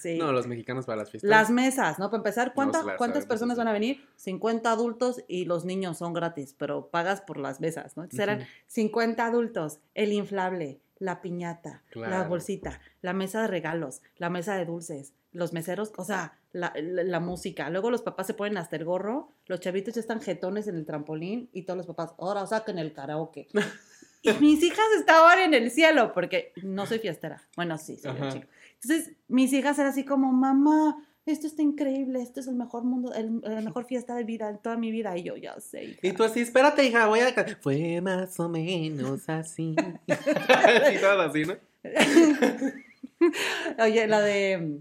[0.00, 0.18] sí.
[0.18, 1.28] no, los mexicanos para las fiestas.
[1.28, 2.06] Las mesas, ¿no?
[2.10, 4.04] Para empezar, ¿cuánta- ¿cuántas personas van a venir?
[4.16, 8.02] 50 adultos y los niños son gratis, pero pagas por las mesas, ¿no?
[8.02, 8.48] Entonces eran Ujú.
[8.66, 14.64] 50 adultos, el inflable, la piñata, la bolsita, la mesa de regalos, la mesa de
[14.64, 17.70] dulces, los meseros, o sea, la, la- la música.
[17.70, 20.86] Luego los papás se ponen hasta el gorro, los chavitos ya están jetones en el
[20.86, 23.46] trampolín y todos los papás, ahora saquen el karaoke.
[24.22, 27.40] Y mis hijas estaban en el cielo, porque no soy fiestera.
[27.56, 28.46] Bueno, sí, soy chico.
[28.82, 33.12] Entonces, mis hijas eran así como, mamá, esto está increíble, esto es el mejor mundo,
[33.14, 35.16] el- la mejor fiesta de vida, en toda mi vida.
[35.16, 35.84] Y yo, ya sé.
[35.84, 36.00] hija".
[36.02, 37.34] Y tú así, espérate, hija, voy a...
[37.34, 37.46] ca-".
[37.60, 39.76] Fue más o menos así.
[40.06, 41.54] y todo así, ¿no?
[43.82, 44.80] Oye, la de,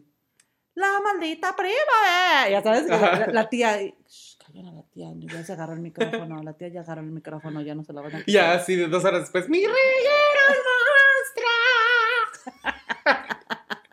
[0.76, 4.27] la maldita prima, eh", ya sabes, la, la tía, y, "Shh,
[4.58, 7.62] callen a la tía, ya se agarró el micrófono, la tía ya agarró el micrófono,
[7.62, 9.76] ya no se la van a Y Ya así, de dos horas después, ¡mi reguero
[12.56, 12.64] monstruo!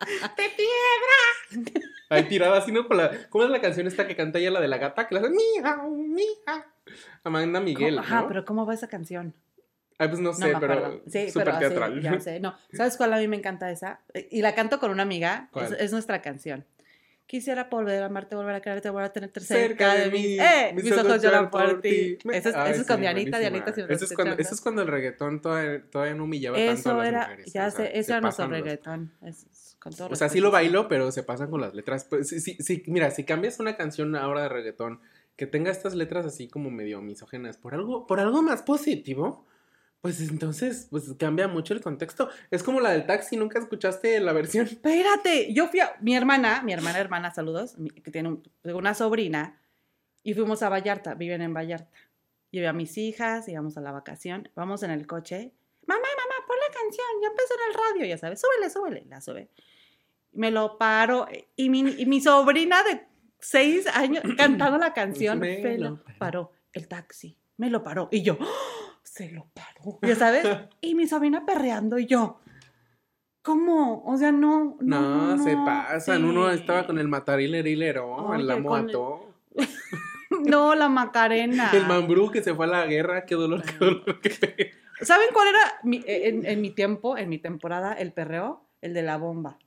[0.37, 1.81] ¡De piedra!
[2.09, 2.87] Ahí tirada así, ¿no?
[2.87, 5.07] Con la, ¿Cómo es la canción esta que canta ella, la de la gata?
[5.07, 6.65] Que la hace, ¡mija, mija!
[7.23, 8.27] Amanda Miguel, Ajá, ¿no?
[8.27, 9.33] pero ¿cómo va esa canción?
[9.97, 11.01] Ay, pues no No sé, me pero.
[11.07, 12.01] Sí, súper pero teatral.
[12.01, 12.39] ya sé.
[12.41, 14.01] No, ¿sabes cuál a mí me encanta esa?
[14.29, 15.49] Y la canto con una amiga.
[15.55, 16.65] Es, es nuestra canción.
[17.27, 20.17] Quisiera volver a amarte, volver a quererte, volver a tenerte Cerca cerca de mí.
[20.19, 20.71] mí, ¡Eh!
[20.75, 22.19] Mis, ojos lloran por ti.
[22.23, 23.39] Me- Eso es, Ay, eso es con Dianita.
[23.39, 23.73] Dianita.
[23.73, 24.41] si me Eso es, cuando, escuchando.
[24.43, 27.51] eso es cuando el reggaetón todavía, todavía no humillaba tanto a las era, mujeres.
[27.53, 29.11] ya o sea, sé, eso era nuestro pasan los- reggaetón.
[29.23, 32.05] Es- con todo O sea, sí lo bailo, pero se pasan con las letras.
[32.05, 34.99] Pues, sí, sí, sí, mira, si cambias una canción ahora de reggaetón
[35.35, 39.45] que tenga estas letras así como medio misógenas por algo, por algo más positivo,
[40.01, 42.29] pues entonces pues cambia mucho el contexto.
[42.51, 44.65] Es como la del taxi, ¿nunca escuchaste la versión?
[44.67, 49.59] Espérate, yo fui a, mi hermana, mi hermana, hermana, saludos, que tiene un- una sobrina,
[50.23, 51.89] y fuimos a Vallarta, viven en Vallarta.
[52.51, 55.51] Llevé a mis hijas, íbamos a la vacación, vamos en el coche.
[55.87, 59.21] Mamá, mamá, pon la canción, ya empezó en el radio, ya sabes, súbele, súbele, la
[59.21, 59.49] sube.
[60.33, 63.05] Me lo paro, y mi, y mi sobrina de
[63.39, 68.07] seis años cantando la canción, Me me lo lo paró, el taxi, me lo paró,
[68.11, 68.84] y yo, ¡oh!
[69.05, 70.45] Se lo paró, ya sabes,
[70.81, 72.39] y mi sobrina perreando, y yo,
[73.41, 74.03] ¿cómo?
[74.05, 76.21] O sea, no, No, no, se pasan.
[76.21, 76.27] sí.
[76.27, 79.29] Uno estaba con el matarilerilero, en la con el- moto.
[80.43, 81.69] No, la Macarena.
[81.73, 84.71] El mambrú que se fue a la guerra, qué dolor, qué dolor, qué.
[85.01, 88.61] ¿Saben cuál era mi- en, en mi tiempo, en mi temporada, el perreo?
[88.81, 89.57] El de la bomba.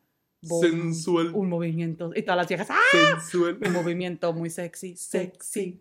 [0.42, 1.30] Sensual.
[1.34, 2.12] Un movimiento.
[2.14, 2.76] Y todas las viejas, ¡ah!
[2.92, 3.58] Sensual.
[3.66, 5.80] Un movimiento muy sexy, sexy.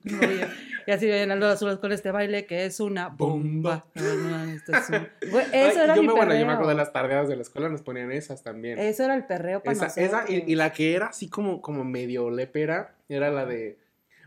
[0.88, 3.86] Y así vienen los azules con este baile que es una bomba.
[3.94, 6.26] Esto es un- Güey, Eso Ay, era yo mi me, perreo.
[6.28, 8.80] bueno, yo me acuerdo de las tardeadas de la escuela, nos ponían esas también.
[8.80, 10.06] Eso era el perreo para Esa, nosotros.
[10.08, 13.78] esa y, y la que era así como, como medio lépera, era la de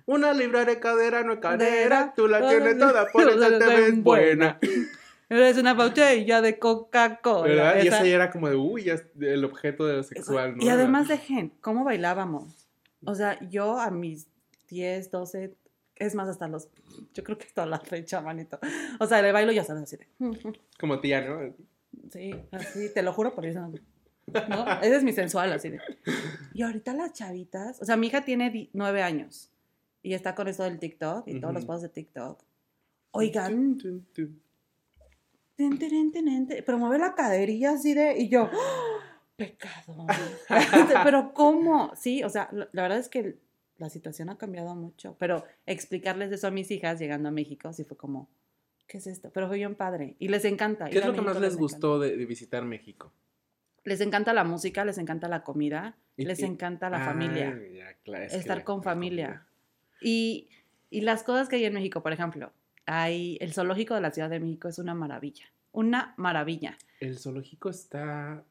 [0.06, 4.58] una libra de cadera no cadera, tú la tienes toda, por eso te ves buena.
[5.30, 7.42] Es una botella de Coca-Cola.
[7.48, 7.82] ¿Verdad?
[7.84, 10.64] Y Esa- ya era como de, uy, ya es el objeto de lo sexual, ¿no?
[10.64, 12.68] Y además dejen, ¿cómo bailábamos?
[13.04, 14.26] O sea, yo a mis
[14.68, 15.54] 10, 12,
[15.94, 16.68] es más, hasta los,
[17.14, 18.58] yo creo que hasta la fecha, manito.
[18.98, 20.08] O sea, le bailo ya sabes así de,
[20.78, 21.54] Como tía, ¿no?
[22.10, 23.60] sí, así, te lo juro por eso.
[24.48, 24.70] ¿No?
[24.82, 25.80] Ese es mi sensual, así de.
[26.54, 29.50] Y ahorita las chavitas, o sea, mi hija tiene nueve años
[30.02, 32.42] y está con esto del TikTok y todos los posts de TikTok.
[33.12, 33.78] Oigan.
[35.68, 38.98] Ten, ten, ten, ten, pero mueve la caderilla así de, y yo, ¡oh!
[39.36, 40.06] pecado.
[41.04, 41.92] pero ¿cómo?
[41.96, 43.38] Sí, o sea, la, la verdad es que
[43.78, 47.84] la situación ha cambiado mucho, pero explicarles eso a mis hijas llegando a México, sí
[47.84, 48.28] fue como,
[48.86, 49.30] ¿qué es esto?
[49.32, 50.90] Pero fue bien padre y les encanta.
[50.90, 53.12] ¿Qué es lo que más les gustó de, de visitar México?
[53.84, 57.58] Les encanta la música, les encanta la comida, Y- les y- encanta la Ay, familia,
[57.72, 59.26] ya, claro, es que estar la- con la familia.
[59.26, 59.46] comida.
[60.02, 60.48] Y,
[60.90, 62.52] y las cosas que hay en México, por ejemplo,
[62.90, 66.76] hay el zoológico de la Ciudad de México es una maravilla, una maravilla.
[67.00, 68.44] El zoológico está...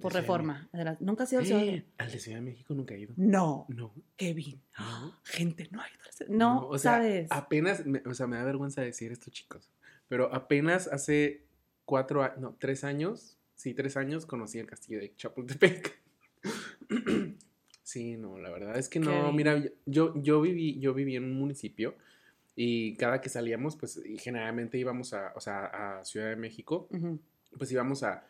[0.00, 0.68] Por reforma.
[0.74, 2.94] de la- ¿Nunca has ido al Ciudad de Eh, Al de Ciudad de México nunca
[2.94, 3.14] he ido.
[3.16, 3.94] No, No.
[4.16, 4.60] Kevin.
[4.78, 5.18] No.
[5.24, 5.90] Gente, no hay.
[6.28, 7.28] No, o sea, sabes.
[7.30, 9.70] Apenas, me- o sea, me da vergüenza decir esto, chicos.
[10.08, 11.44] Pero apenas hace
[11.86, 15.98] cuatro, no, tres años, sí, tres años conocí el castillo de Chapultepec.
[17.82, 21.38] sí, no, la verdad es que no, mira, yo, yo viví, yo viví en un
[21.38, 21.94] municipio
[22.62, 25.64] y cada que salíamos, pues, y generalmente íbamos a, o sea,
[26.00, 27.18] a Ciudad de México, Ujú,
[27.56, 28.22] pues íbamos a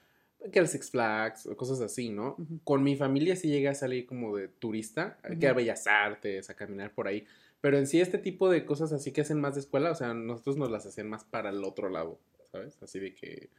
[0.52, 2.36] que al Six Flags o cosas así, ¿no?
[2.38, 2.60] ujú.
[2.62, 5.52] Con mi familia sí llegué a salir como de turista, que a.
[5.52, 7.26] Bellas Artes, a caminar por ahí.
[7.60, 10.14] Pero en sí este tipo de cosas así que hacen más de escuela, o sea,
[10.14, 12.20] nosotros nos las hacían más para el otro lado,
[12.52, 12.80] ¿sabes?
[12.84, 13.50] Así de que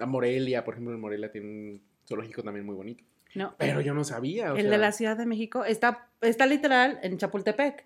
[0.00, 3.04] a Morelia, por ejemplo, en Morelia tiene un zoológico también muy bonito.
[3.34, 6.46] No, Pero yo no sabía, o el sea, de la Ciudad de México está, está
[6.46, 7.84] literal en Chapultepec,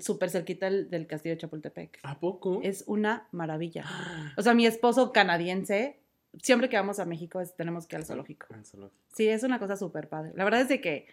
[0.00, 1.98] súper cerquita del, del castillo de Chapultepec.
[2.02, 2.60] ¿A poco?
[2.62, 3.84] Es una maravilla.
[4.36, 5.98] O sea, mi esposo canadiense
[6.42, 8.46] siempre que vamos a México es- tenemos que ir al zoológico.
[8.52, 10.32] Ah, solo- Sí, es una cosa súper padre.
[10.34, 11.06] La verdad es de que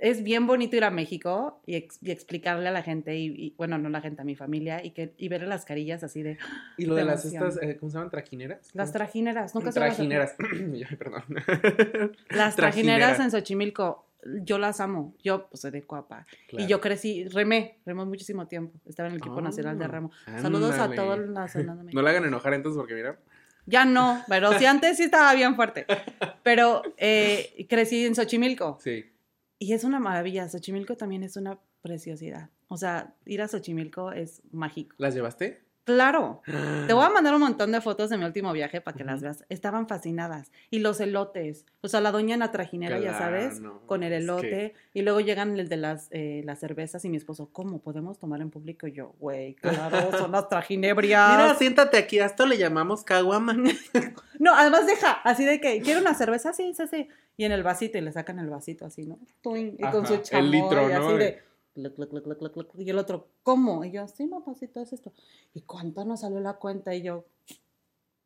[0.00, 3.54] es bien bonito ir a México y, ex- y explicarle a la gente, y, y-
[3.56, 6.38] bueno, no la gente, a mi familia, y, que, y ver las carillas así de
[6.76, 8.10] Y lo de De las estas, eh, ¿cómo se llaman?
[8.10, 8.70] ¿Trajineras?
[8.74, 9.54] las trajineras.
[9.56, 10.36] Nunca se las- Trajineras.
[10.98, 11.24] Perdón.
[12.30, 13.18] Las Trajineras.
[13.18, 14.04] en Xochimilco,
[14.42, 15.14] yo las amo.
[15.22, 16.26] Yo, pues, soy de Coapa.
[16.48, 16.64] Claro.
[16.64, 18.78] Y yo crecí, remé, remé muchísimo tiempo.
[18.86, 20.10] Estaba en el equipo Ah, nacional de remo.
[20.40, 20.96] Saludos a ándale.
[20.96, 21.98] todo el nacional de México.
[22.00, 23.18] No la hagan enojar entonces porque mira.
[23.66, 25.86] Ya no, pero sí antes sí estaba bien fuerte.
[26.42, 28.78] Pero eh, crecí en Xochimilco.
[28.80, 29.04] Sí.
[29.58, 30.48] Y es una maravilla.
[30.48, 32.50] Xochimilco también es una preciosidad.
[32.68, 34.94] O sea, ir a Xochimilco es mágico.
[34.98, 35.64] ¿Las llevaste?
[35.94, 36.42] Claro.
[36.86, 39.22] Te voy a mandar un montón de fotos de mi último viaje para que las
[39.22, 39.44] veas.
[39.48, 40.52] Estaban fascinadas.
[40.70, 41.64] Y los elotes.
[41.80, 44.74] O sea, la doña en la trajinera, ya sabes, con el es que- elote.
[44.94, 48.40] Y luego llegan el de las, eh, las cervezas y mi esposo, ¿cómo podemos tomar
[48.40, 48.86] en público?
[48.86, 51.30] Y yo, güey, claro, son las trajinebrias.
[51.30, 52.18] Mira, siéntate aquí.
[52.18, 53.56] A esto le llamamos caguama.
[54.40, 56.52] No, además deja, así de que, ¿quiere una cerveza?
[56.52, 57.08] Sí, sí, sí.
[57.36, 59.18] Y en el vasito, y le sacan el vasito así, ¿no?
[59.56, 61.08] Y con su chamoy, el litro, y ¿no?
[61.08, 61.42] así de...
[61.82, 62.70] cluc, cluc, cluc.
[62.78, 63.84] Y el otro, ¿cómo?
[63.84, 65.12] Y yo, sí, mamacito, es esto.
[65.54, 66.94] ¿Y cuánto nos salió la cuenta?
[66.94, 67.24] Y yo...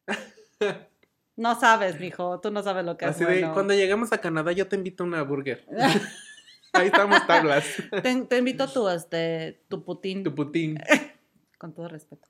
[1.34, 3.54] No sabes, mijo, tú no sabes lo que Así es de, bueno.
[3.54, 5.66] cuando llegamos a Canadá yo te invito a una burger.
[6.74, 7.64] Ahí estamos tablas.
[8.02, 10.78] te, te invito tu, este, tu putín, Tu putín.
[11.58, 12.28] con todo respeto.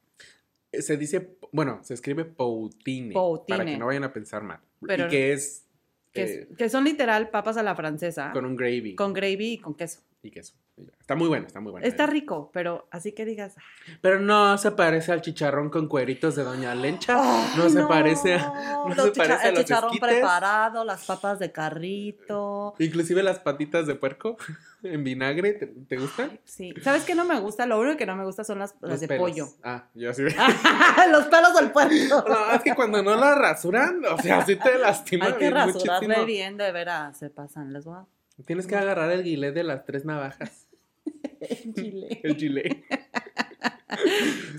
[0.73, 3.13] Se dice, bueno, se escribe poutine.
[3.13, 3.59] Poutine.
[3.59, 4.61] Para que no vayan a pensar mal.
[4.87, 5.67] Pero- y que es
[6.13, 9.55] Que, eh, es- que son literal papas a la francesa, con un gravy con gravy
[9.55, 10.01] y con queso.
[10.23, 10.55] y queso.
[10.99, 11.87] Está muy bueno, está muy bueno.
[11.87, 12.07] Está eh.
[12.07, 13.57] rico, pero así que digas,
[14.01, 17.21] Pero no se parece al chicharrón con cueritos de Doña Lencha.
[17.57, 18.53] No se parece a,
[18.87, 20.09] no se parece a el los chicharrón esquites.
[20.09, 22.75] preparado, las papas de carrito.
[22.79, 24.37] Inclusive las patitas de puerco
[24.83, 26.41] en vinagre, ¿te, te gustan?
[26.45, 26.73] Sí.
[26.83, 27.67] ¿Sabes qué no me gusta?
[27.67, 29.23] Lo único que no me gusta son las, las de pelos.
[29.31, 29.49] pollo.
[29.63, 30.23] Ah, yo así.
[30.23, 31.93] los pelos del puerco.
[32.33, 35.67] No, es que cuando no la rasuran, o sea, sí te lastima Hay que bien
[35.67, 36.25] muchísimo.
[36.25, 37.73] bien, de veras, se pasan.
[37.73, 38.07] Les voy a...
[38.47, 40.69] Tienes que agarrar el guilet de las tres navajas,
[41.41, 42.21] En Chile.
[42.23, 42.85] el chile.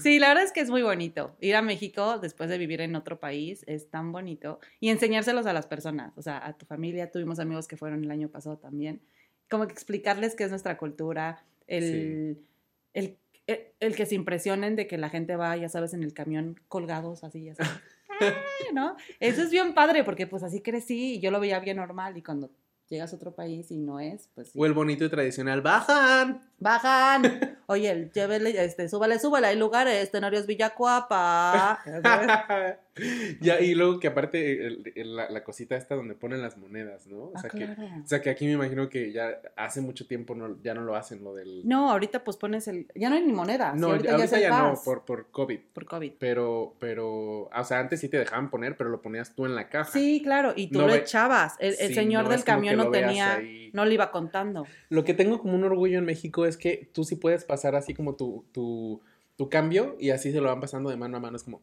[0.01, 1.35] Sí, la verdad es que es muy bonito.
[1.39, 4.59] Ir a México después de vivir en otro país es tan bonito.
[4.79, 7.09] Y enseñárselos a las personas, o sea, a tu familia.
[7.09, 9.01] Tuvimos amigos que fueron el año pasado también.
[9.49, 12.45] Como que explicarles qué es nuestra cultura, el,
[12.93, 16.13] el, el, el que se impresionen de que la gente va, ya sabes, en el
[16.13, 17.71] camión colgados así, ya sabes.
[18.19, 18.29] Ay,
[18.73, 18.95] ¿no?
[19.19, 22.23] Eso es bien padre porque pues así crecí y yo lo veía bien normal y
[22.23, 22.51] cuando
[22.89, 24.59] llegas a otro país y no es, pues sí.
[24.59, 26.41] O el bonito y tradicional, bajan.
[26.59, 27.57] bajan.
[27.67, 31.79] Oye, el- llévele, este, súbale, súbale, hay lugares, Tenorios Villacuapa.
[33.41, 37.07] ya, y luego que aparte el- el- la, la cosita esta donde ponen las monedas,
[37.07, 37.17] ¿no?
[37.25, 40.35] O Ah, sea, que, o sea, que aquí me imagino que ya hace mucho tiempo
[40.35, 41.67] no, ya no lo hacen, lo del...
[41.67, 43.73] No, ahorita pues pones el, ya no hay ni moneda.
[43.75, 45.59] No, ahorita, ahorita ya no, por, por COVID.
[45.73, 46.11] por COVID.
[46.19, 49.69] Pero, pero, o sea, antes sí te dejaban poner, pero lo ponías tú en la
[49.69, 49.91] caja.
[49.91, 51.55] Sí, claro, y tú No lo ve- echabas.
[51.59, 53.71] El, el Sí, señor no del camión no tenía, ahí.
[53.73, 54.67] no le iba contando.
[54.89, 57.93] Lo que tengo como un orgullo en México es que tú sí puedes pasar así
[57.93, 58.99] como tu, tu,
[59.35, 61.35] tu cambio y así se lo van pasando de mano a mano.
[61.37, 61.61] Es como,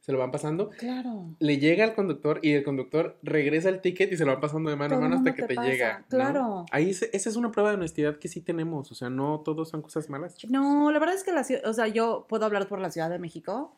[0.00, 0.70] se lo van pasando.
[0.70, 1.36] Claro.
[1.38, 4.68] Le llega al conductor y el conductor regresa el ticket y se lo van pasando
[4.68, 6.00] de mano Todo a mano hasta que te te, llega.
[6.00, 6.04] ¿no?
[6.08, 6.64] claro.
[6.72, 8.90] Ahí se- esa es una prueba de honestidad que sí tenemos.
[8.90, 10.34] O sea, no todos son cosas malas.
[10.36, 10.52] chicos.
[10.52, 13.10] No, la verdad es que la ciudad, o sea, yo puedo hablar por la Ciudad
[13.10, 13.76] de México.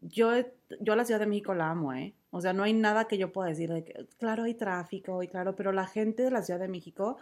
[0.00, 2.14] Yo, he- yo a la Ciudad de México la amo, ¿eh?
[2.32, 5.28] O sea, no hay nada que yo pueda decir de que, claro, hay tráfico y
[5.28, 7.16] claro, pero la gente de la Ciudad de México,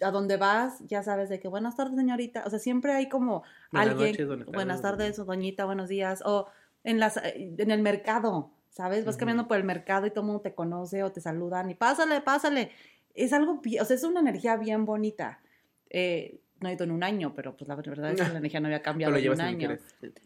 [0.00, 2.44] a donde vas, ya sabes de que, buenas tardes, señorita.
[2.46, 4.98] O sea, siempre hay como Buenas alguien, noches, buenas buenas tardes.
[4.98, 6.46] tardes, o doñita, buenos días, o
[6.84, 9.04] en, las, eh, en el mercado, ¿sabes?
[9.04, 9.20] Vas Ujú.
[9.20, 12.20] caminando por el mercado y todo el mundo te conoce o te saludan y pásale,
[12.20, 12.70] pásale.
[13.14, 15.40] Es algo, o sea, es una energía bien bonita.
[15.90, 18.60] Eh, no he ido en un año, pero pues la verdad es que la energía
[18.60, 19.78] no había cambiado en un año.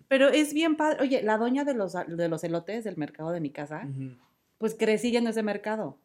[0.09, 0.99] Pero es bien padre.
[1.01, 4.17] Oye, la doña de los, de los elotes del mercado de mi casa, Ujú.
[4.59, 5.99] pues crecí yendo a ese mercado.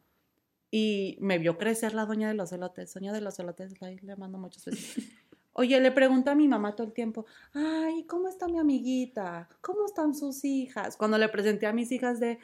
[0.70, 2.94] Y me vio crecer la doña de los elotes.
[2.94, 5.04] Doña de los elotes, ahí le mando muchos besos.
[5.52, 9.48] Oye, le pregunto a mi mamá todo el tiempo, ay, ¿cómo está mi amiguita?
[9.60, 10.96] ¿Cómo están sus hijas?
[10.96, 12.38] Cuando le presenté a mis hijas de,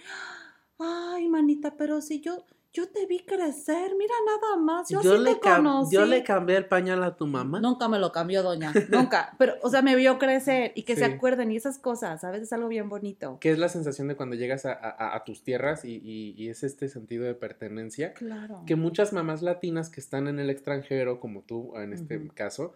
[0.78, 2.44] ay, manita, pero si yo,
[2.76, 5.94] yo te vi crecer, mira nada más, yo, sí le te conocí.
[5.94, 7.60] yo le cambié el pañal a tu mamá.
[7.60, 9.34] Nunca me lo cambió, doña, nunca.
[9.38, 12.42] Pero, o sea, me vio crecer y que se acuerden y esas cosas, ¿sabes?
[12.42, 13.38] Es algo bien bonito.
[13.40, 16.48] ¿Qué es la sensación de cuando llegas a, a- a tus tierras y, y- y
[16.48, 18.12] es este sentido de pertenencia?
[18.14, 18.62] Claro.
[18.66, 22.74] Que muchas mamás latinas que están en el extranjero, como tú en este caso,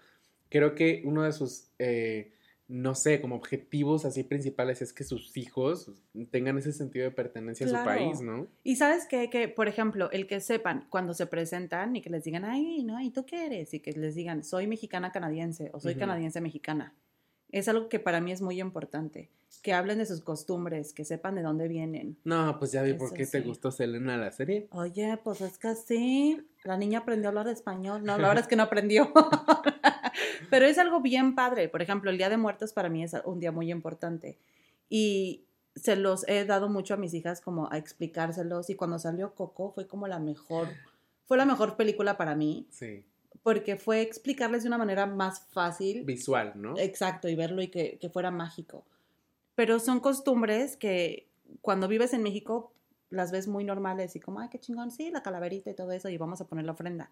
[0.48, 2.32] creo que uno de sus, eh,
[2.70, 5.90] no sé, como objetivos así principales es que sus hijos
[6.30, 8.46] tengan ese sentido de pertenencia a su país, ¿no?
[8.62, 9.28] Y sabes qué?
[9.28, 13.00] que, por ejemplo, el que sepan cuando se presentan y que les digan, ay, no,
[13.00, 13.74] ¿y tú qué eres?
[13.74, 16.94] Y que les digan, soy mexicana canadiense o soy canadiense mexicana.
[17.50, 19.28] es algo que para mí es muy importante.
[19.62, 22.16] Que hablen de sus costumbres, que sepan de dónde vienen.
[22.22, 23.48] No, pues ya vi por Eso qué te sí.
[23.48, 24.68] gustó Selena la serie.
[24.70, 28.04] Oye, pues es que sí, la niña aprendió a hablar español.
[28.04, 29.12] No, la verdad es que no aprendió.
[30.50, 31.68] Pero es algo bien padre.
[31.68, 34.38] Por ejemplo, el Día de Muertos para mí es un día muy importante.
[34.88, 35.44] Y
[35.76, 38.70] se los he dado mucho a mis hijas como a explicárselos.
[38.70, 40.68] Y cuando salió Coco fue como la mejor,
[41.26, 42.66] fue la mejor película para mí.
[42.70, 43.04] Sí.
[43.42, 46.04] Porque fue explicarles de una manera más fácil.
[46.04, 46.76] Visual, ¿no?
[46.76, 48.84] Exacto, y verlo y que, que fuera mágico.
[49.54, 51.28] Pero son costumbres que
[51.62, 52.72] cuando vives en México
[53.10, 56.08] las ves muy normales y como, ay, qué chingón, sí, la calaverita y todo eso,
[56.08, 57.10] y vamos a poner la ofrenda.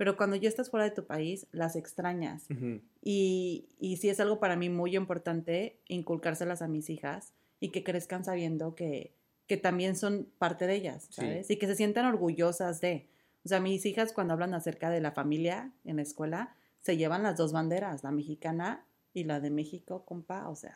[0.00, 2.46] Pero cuando ya estás fuera de tu país, las extrañas.
[2.50, 2.80] Ujú.
[3.02, 7.84] Y, y sí es algo para mí muy importante inculcárselas a mis hijas y que
[7.84, 9.12] crezcan sabiendo que,
[9.46, 11.16] que también son parte de ellas, Sí.
[11.20, 11.50] ¿sabes?
[11.50, 13.08] Y que se sientan orgullosas de.
[13.44, 17.22] O sea, mis hijas cuando hablan acerca de la familia en la escuela, se llevan
[17.22, 20.48] las dos banderas, la mexicana y la de México, compa.
[20.48, 20.74] O sea,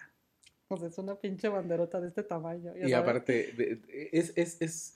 [0.68, 2.72] o sea es una pinche banderota de este tamaño.
[2.76, 2.94] Y sabes.
[2.94, 4.94] aparte, de- de- es, es, es,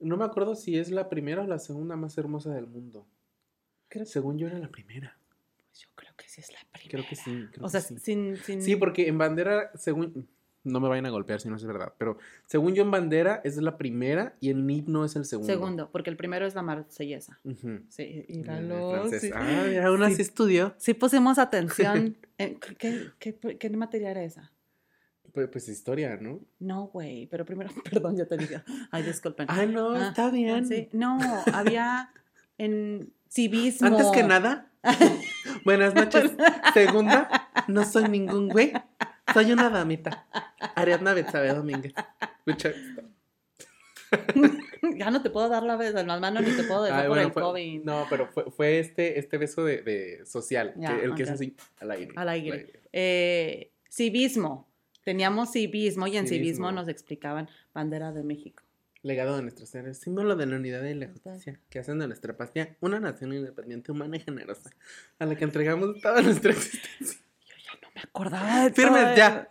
[0.00, 3.06] no me acuerdo si es la primera o la segunda más hermosa del mundo.
[3.88, 5.16] Creo- Según yo era la primera.
[5.74, 6.90] yo creo que sí es la primera.
[6.90, 7.46] Creo que sí.
[7.52, 7.98] creo O que sea, sí.
[7.98, 8.62] sin, sin...
[8.62, 10.28] Sí, porque en bandera, según.
[10.64, 13.56] No me vayan a golpear si no es verdad, pero según yo en bandera es
[13.58, 15.50] la primera y en himno es el segundo.
[15.50, 17.38] Segundo, porque el primero es la marsellesa.
[17.44, 17.80] Ujú.
[17.88, 19.20] Sí, El míralo, francés.
[19.22, 19.30] sí.
[19.32, 20.22] Ah, aún así Sí.
[20.22, 20.74] estudió.
[20.76, 22.18] Sí pusimos atención.
[22.38, 24.52] en- ¿qué, qué, qué materia era esa?
[25.32, 26.40] Pues, pues historia, ¿no?
[26.58, 28.60] No, güey, pero primero, perdón, ya te dije.
[28.90, 29.46] Ay, disculpen.
[29.48, 30.66] Ah, no, Ah, está bien.
[30.66, 31.18] Sí, No,
[31.54, 32.12] había
[32.58, 33.88] en civismo.
[33.88, 34.70] Antes que nada,
[35.64, 36.32] buenas noches.
[36.74, 38.72] Segunda, no soy ningún güey.
[39.34, 40.26] Soy una damita.
[40.74, 41.92] Ariadna Betsabe Domínguez.
[42.46, 42.70] Esto.
[44.96, 47.06] ya no te puedo dar la vez en las manos ni te puedo dejar Ay,
[47.08, 47.84] por bueno, el fue- COVID.
[47.84, 51.30] No, pero fue, fue este, este beso de, de social, Ya, que- el que es
[51.30, 52.12] así al aire.
[52.16, 52.80] Al aire.
[52.92, 54.66] Eh, civismo.
[55.04, 56.44] Teníamos civismo y en civismo.
[56.68, 56.72] Civismo.
[56.72, 58.62] nos explicaban bandera de México.
[59.08, 62.36] Legado de nuestros seres, símbolo de la unidad y la justicia, que hacen de nuestra
[62.36, 64.70] patria una nación independiente, humana y generosa,
[65.18, 67.18] a la que entregamos toda nuestra existencia.
[67.40, 69.48] Yo ya no me acordaba de Firmes ya.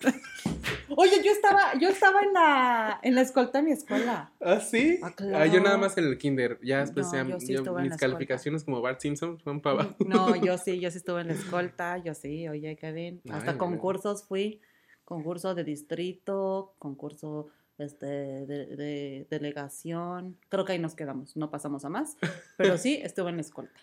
[0.95, 4.31] Oye, yo estaba, yo estaba en la, en la escolta de mi escuela.
[4.39, 4.99] ¿Ah, sí?
[5.01, 7.59] Ah, Ah, yo nada más en el kinder, ya después No, ya- yo sí yo-
[7.61, 9.95] estuve en mis calificaciones como Bart Simpson fueron para abajo.
[10.05, 13.23] No, yo sí, yo sí estuve en la escolta, yo sí, oye, Kevin.
[13.31, 14.61] Hasta concursos fui,
[15.03, 20.37] concurso de distrito, concurso este, de, de delegación.
[20.49, 22.17] Creo que ahí nos quedamos, no pasamos a más,
[22.57, 23.79] pero sí estuve en la escolta.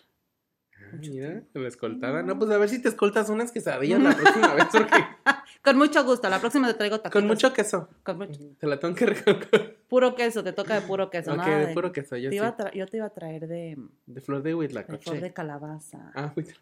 [0.77, 2.21] Ah, Mira, la escoltada.
[2.21, 4.97] No, pues a ver si te escoltas unas quesadillas la próxima vez, porque
[5.63, 7.19] Con mucho gusto, la próxima te traigo taquitos.
[7.21, 7.89] con mucho queso.
[8.03, 9.75] con mucho- Te la tengo que recalcar.
[9.87, 11.31] Puro queso, te toca de puro queso.
[11.31, 12.35] Ok, nada de de- puro queso, yo te sí.
[12.37, 15.03] iba a yo te iba a traer de, De flor de de huitlacoche.
[15.09, 16.11] flor de calabaza.
[16.13, 16.53] Ah, huit-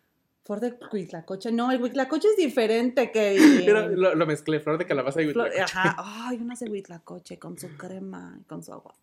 [0.45, 1.51] Flor de huitlacoche.
[1.51, 3.10] No, el huitlacoche es diferente.
[3.13, 5.62] Pero lo, lo mezclé, flor de calabaza y huitlacoche.
[5.62, 5.95] Ajá,
[6.27, 8.99] ay, unas de huitlacoche con su crema y con su aguacate.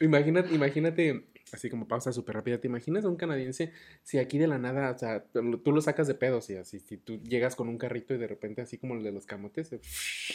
[0.00, 3.72] Imagínate, imagínate, así como pausa súper rápida, ¿te imaginas a un canadiense
[4.04, 5.24] si aquí de la nada, o sea,
[5.64, 8.28] tú lo sacas de pedos y así, si tú llegas con un carrito y de
[8.28, 9.70] repente así como el de los camotes,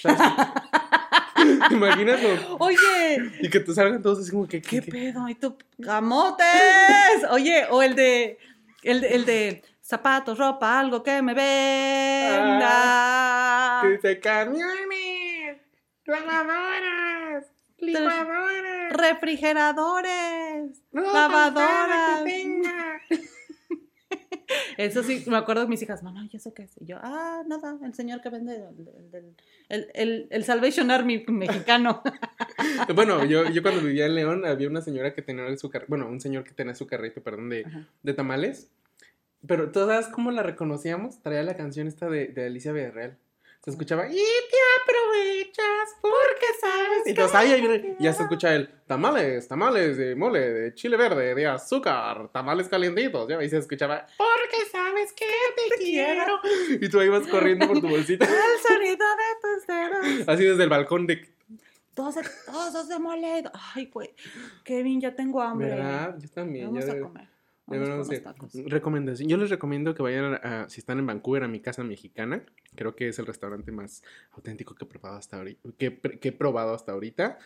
[0.01, 0.19] ¿sabes?
[1.69, 2.19] ¿Te imaginas?
[2.59, 2.77] Oye,
[3.41, 5.29] y que te salgan todos así como que, ¿qué que- pedo?
[5.29, 5.57] ¿Y tú?
[5.81, 7.23] ¡Camotes!
[7.31, 8.37] Oye, o el de,
[8.83, 11.33] el de, el de zapatos, ropa, algo que me
[12.53, 12.69] venda.
[13.81, 15.57] que dice camiones,
[16.05, 17.45] lavadoras,
[17.77, 22.23] licuadoras, Refrigeradores, lavadoras.
[22.23, 22.82] que tenga.
[24.77, 26.71] Eso sí, me acuerdo de mis hijas, mamá, ¿y eso qué es?
[26.79, 29.35] Y yo, ah, nada, el señor que vende el,
[29.69, 32.01] el, el, el- Salvation Army mexicano.
[32.95, 36.07] Bueno, yo, yo cuando vivía en León había una señora que tenía su carrito, bueno,
[36.07, 37.65] un señor que tenía su carrito, perdón, de,
[38.03, 38.69] de tamales.
[39.45, 41.21] Pero todas, ¿cómo la reconocíamos?
[41.21, 43.17] Traía la canción esta de, de Alicia Villarreal.
[43.63, 47.07] Se escuchaba, y te aprovechas porque sabes.
[47.07, 51.33] Y todos, ay", y ya se escucha el tamales, tamales de mole, de chile verde,
[51.33, 53.25] de azúcar, tamales calientitos.
[53.29, 53.41] ¿ya?
[53.41, 56.41] Y se escuchaba, porque sabes que te quiero.
[56.81, 60.27] Y tú ahí vas corriendo por tu bolsita, El sonido de tus dedos.
[60.27, 61.33] así desde el balcón de.
[61.93, 63.43] Todos, todos de mole.
[63.75, 64.13] Ay, güey.
[64.65, 65.69] Kevin, ya tengo hambre.
[65.69, 66.17] ¿Verdad?
[66.19, 66.65] Yo también.
[66.65, 67.32] Vamos ya a comer.
[67.79, 68.21] Por sí.
[68.21, 68.53] tacos.
[68.65, 69.29] Recomendación.
[69.29, 72.43] Yo les recomiendo que vayan, a, si están en Vancouver, a mi casa mexicana.
[72.75, 75.69] Creo que es el restaurante más auténtico que he probado hasta ahorita.
[75.77, 77.37] Que, que he probado hasta ahorita.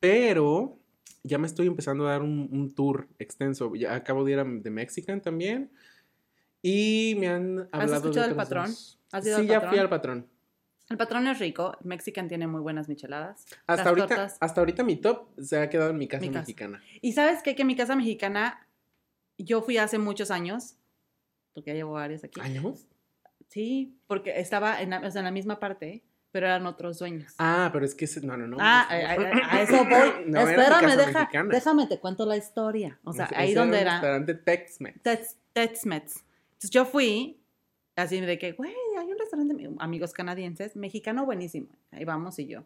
[0.00, 0.78] Pero
[1.22, 3.74] ya me estoy empezando a dar un, un tour extenso.
[3.74, 5.70] Ya acabo de ir a The Mexican también.
[6.62, 8.70] Y me han hablado escuchado de El Patrón?
[9.12, 9.70] ¿Has ido sí, al ya Patrón?
[9.70, 10.26] fui al patrón.
[10.90, 11.76] El patrón es rico.
[11.84, 13.44] Mexican tiene muy buenas micheladas.
[13.66, 14.36] Hasta Las ahorita, tortas.
[14.40, 16.40] hasta ahorita mi top se ha quedado en mi casa Mi casa.
[16.40, 16.82] mexicana.
[17.00, 17.54] Y sabes qué?
[17.54, 18.66] Que mi casa mexicana,
[19.44, 20.76] yo fui hace muchos años,
[21.54, 22.40] porque ya llevo varios aquí.
[22.40, 22.86] ¿Años?
[23.48, 27.34] Sí, porque estaba en la, o sea, en la misma parte, pero eran otros dueños.
[27.38, 28.56] Ah, pero es que ese- no, no, no.
[28.60, 30.10] Ah, a, a- a eso voy.
[30.26, 33.00] No, Espérame, deja, déjame te cuento la historia.
[33.02, 33.92] O sea, Ese- ahí ese donde un era.
[33.94, 35.02] restaurante Tex-Mex.
[35.02, 36.24] Tex- Tex-Mex.
[36.52, 37.40] Entonces yo fui,
[37.96, 41.68] así de que, güey, hay un restaurante, amigos canadienses, mexicano buenísimo.
[41.90, 42.62] Ahí vamos y yo.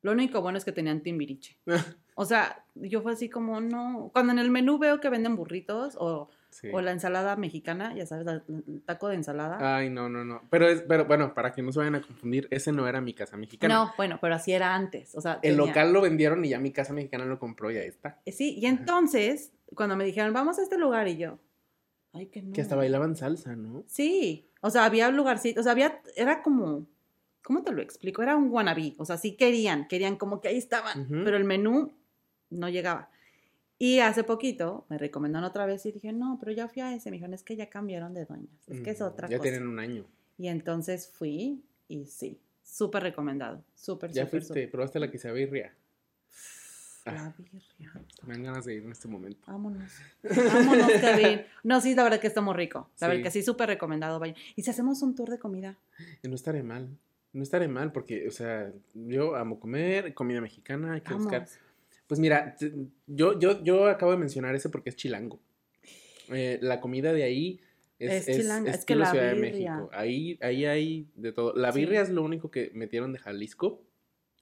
[0.00, 1.58] Lo único bueno es que tenían timbiriche.
[2.20, 4.10] O sea, yo fue así como, no.
[4.12, 6.68] Cuando en el menú veo que venden burritos o, Sí.
[6.72, 9.76] o la ensalada mexicana, ya sabes, el taco de ensalada.
[9.76, 10.42] Ay, no, no, no.
[10.50, 13.12] Pero es, pero bueno, para que no se vayan a confundir, ese no era mi
[13.14, 13.72] casa mexicana.
[13.74, 15.14] no, bueno, pero así era antes.
[15.14, 17.76] O sea, El tenía- local lo vendieron y ya mi casa mexicana lo compró y
[17.76, 18.18] ahí está.
[18.24, 21.38] Eh, Sí, y entonces, cuando me dijeron, vamos a este lugar, y yo,
[22.14, 22.52] ay, que no.
[22.52, 23.84] Que hasta bailaban salsa, ¿no?
[23.86, 26.86] Sí, o sea, había un lugarcito, o sea, había, era como,
[27.44, 28.22] ¿cómo te lo explico?
[28.22, 31.92] Era un wannabe, o sea, sí querían, querían como que ahí estaban, pero el menú
[32.50, 33.10] no llegaba.
[33.78, 37.10] Y hace poquito me recomendaron otra vez y dije, no, pero ya fui a ese.
[37.10, 39.50] Me dijeron, es que ya cambiaron de dueños, es que es otra Ya cosa.
[39.50, 40.04] tienen un año.
[40.36, 44.70] Y entonces fui y sí, súper recomendado, súper, Ya súper, fuiste, súper.
[44.70, 45.72] probaste la quesabirria.
[47.04, 47.34] La Ah.
[47.38, 47.92] birria.
[48.26, 49.40] Me dan ganas de ir en este momento.
[49.46, 49.90] Vámonos.
[50.22, 51.40] Vámonos, Kevin.
[51.62, 52.90] No, sí, la verdad que está muy rico.
[53.00, 53.10] La Sí.
[53.10, 54.18] verdad que sí, súper recomendado.
[54.18, 54.34] Vaya.
[54.56, 55.78] ¿Y si hacemos un tour de comida?
[56.22, 56.88] Y no estaré mal.
[57.32, 61.46] No estaré mal porque, o sea, yo amo comer, comida mexicana, hay que buscar.
[62.08, 62.56] Pues mira,
[63.06, 65.38] yo, yo, yo acabo de mencionar ese porque es chilango.
[66.30, 67.60] Eh, la comida de ahí
[67.98, 69.74] es, Es chilanga, es que la Ciudad de birria.
[69.76, 69.90] México.
[69.92, 71.54] Ahí, ahí hay de todo.
[71.54, 71.80] La Sí.
[71.80, 73.82] birria es lo único que metieron de Jalisco,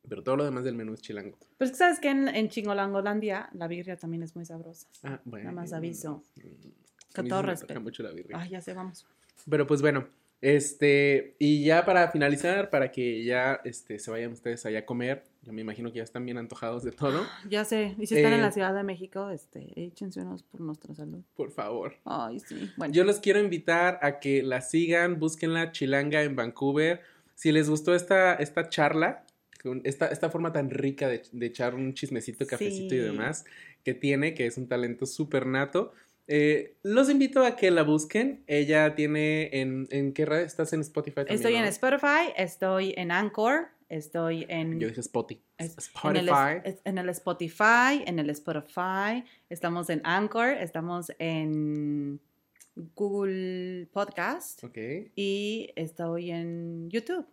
[0.09, 1.37] pero todo lo demás del menú es chilango.
[1.59, 4.87] Pero es que sabes que en, en Chingolangolandia la birria también es muy sabrosa.
[5.03, 5.51] Ah, bueno.
[5.51, 6.23] Nada más aviso.
[6.37, 7.81] Mm, Con todo respeto.
[7.81, 8.39] mucho la birria.
[8.39, 9.07] Ay, ya sé, vamos.
[9.51, 10.07] Pero pues bueno,
[10.41, 15.24] este, y ya para finalizar, para que ya este, se vayan ustedes allá a comer,
[15.43, 17.95] yo me imagino que ya están bien antojados de todo, Ya sé.
[17.99, 21.20] Y si están en Eh, la Ciudad de México, este, échense unos por nuestra salud.
[21.37, 21.95] por favor.
[22.05, 22.70] Ay, sí.
[22.76, 27.01] Bueno, Yo los quiero invitar a que la sigan, busquen la chilanga en Vancouver.
[27.34, 29.24] Si les gustó esta, esta charla,
[29.84, 33.45] esta, esta forma tan rica de, de echar un chismecito, cafecito y demás
[33.84, 35.93] que tiene, que es un talento súper nato,
[36.29, 38.43] eh, los invito a que la busquen.
[38.47, 40.41] Ella tiene en, ¿en qué red?
[40.43, 41.37] ¿Estás en Spotify también?
[41.37, 41.64] estoy en?
[41.66, 44.81] Spotify, estoy en Anchor, estoy en...
[44.81, 45.43] Yo dije Spotify.
[45.59, 46.09] Es- Spotify.
[46.09, 52.20] En el, es- en el Spotify, en el Spotify, estamos en Anchor, estamos en
[52.95, 54.79] Google Podcast Ok.
[55.14, 57.27] y estoy en YouTube.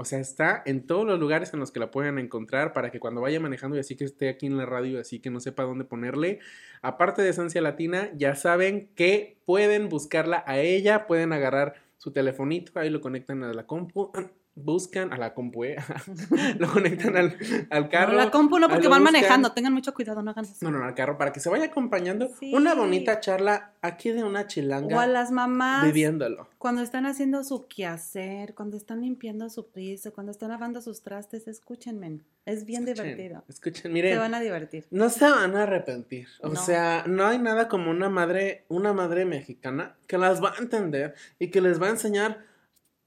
[0.00, 2.98] O sea, está en todos los lugares en los que la puedan encontrar para que
[2.98, 5.64] cuando vaya manejando y así que esté aquí en la radio así que no sepa
[5.64, 6.38] dónde ponerle.
[6.80, 12.72] Aparte de Esencia Latina, ya saben que pueden buscarla a ella, pueden agarrar su telefonito,
[12.76, 14.10] ahí lo conectan a la compu,
[14.64, 15.76] buscan a la compu, ¿eh?
[16.58, 17.36] lo conectan al,
[17.70, 18.12] al carro.
[18.12, 19.12] no, la compu no, porque van buscan.
[19.20, 19.52] manejando.
[19.52, 20.70] Tengan mucho cuidado, no hagan eso.
[20.70, 22.52] No, no, al carro, para que se vaya acompañando Sí.
[22.54, 26.48] una bonita charla aquí de una O a chilanga las mamás viviéndolo.
[26.58, 31.48] cuando están haciendo su quehacer, cuando están limpiando su piso, cuando están lavando sus trastes,
[31.48, 32.20] escúchenme.
[32.46, 33.44] Es bien Escuchen, divertido.
[33.48, 34.12] Escuchen, miren.
[34.14, 34.86] Se van a divertir.
[34.90, 36.26] No se van a arrepentir.
[36.42, 36.56] O No.
[36.56, 41.14] sea, no hay nada como una madre, una madre mexicana que las va a entender
[41.38, 42.44] y que les va a enseñar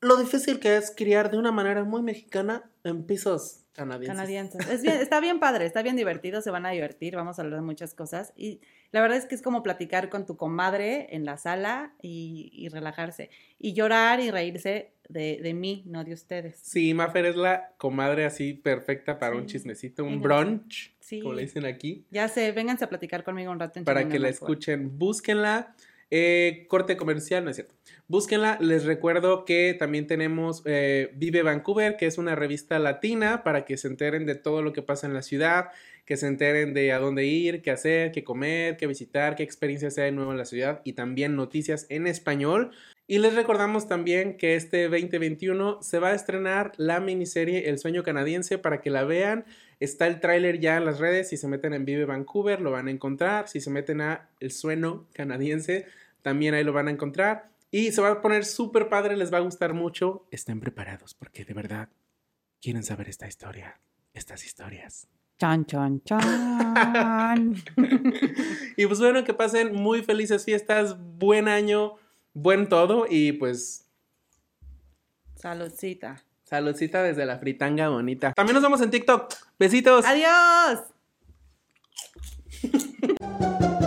[0.03, 4.15] lo difícil que es criar de una manera muy mexicana en pisos canadienses.
[4.15, 4.69] Canadienses.
[4.69, 7.59] Es bien, está bien padre, está bien divertido, se van a divertir, vamos a hablar
[7.59, 8.31] de muchas cosas.
[8.35, 12.51] Y la verdad es que es como platicar con tu comadre en la sala y,
[12.53, 13.31] y relajarse.
[13.57, 16.59] Y llorar y reírse de, de mí, no de ustedes.
[16.61, 19.53] Sí, Mafer es la comadre así perfecta para un Sí.
[19.53, 21.21] chismecito, un brunch, Sí.
[21.21, 24.19] como le dicen aquí, Ya sé, vénganse a platicar conmigo un rato en para que
[24.19, 24.97] la escuchen.
[24.99, 25.75] Búsquenla.
[26.11, 27.75] Eh, corte comercial, no es cierto.
[28.07, 28.57] Búsquenla.
[28.61, 33.77] Les recuerdo que también tenemos eh, Vive Vancouver, que es una revista latina para que
[33.77, 35.69] se enteren de todo lo que pasa en la ciudad,
[36.05, 39.97] que se enteren de a dónde ir, qué hacer, qué comer, qué visitar, qué experiencias
[39.97, 42.71] hay de nuevo en la ciudad y también noticias en español.
[43.05, 48.01] Y les recordamos también que este 2021 se va a estrenar la miniserie El sueño
[48.03, 49.45] canadiense para que la vean.
[49.83, 51.27] Está el tráiler ya en las redes.
[51.27, 53.49] Si se meten en Vive Vancouver, lo van a encontrar.
[53.49, 55.87] Si se meten a El sueño canadiense,
[56.21, 57.49] también ahí lo van a encontrar.
[57.69, 60.25] Y se va a poner súper padre, les va a gustar mucho.
[60.31, 61.89] Estén preparados porque de verdad
[62.61, 63.81] quieren saber esta historia,
[64.13, 65.09] estas historias.
[65.37, 67.55] Chan, chan, chan.
[68.77, 71.95] y pues bueno, que pasen muy felices fiestas, buen año,
[72.33, 73.83] buen todo y pues
[75.35, 76.23] Saludcita.
[76.43, 78.33] Saludcita desde la fritanga bonita.
[78.33, 79.33] También nos vemos en TikTok.
[79.57, 80.05] Besitos.
[80.05, 80.79] Adiós.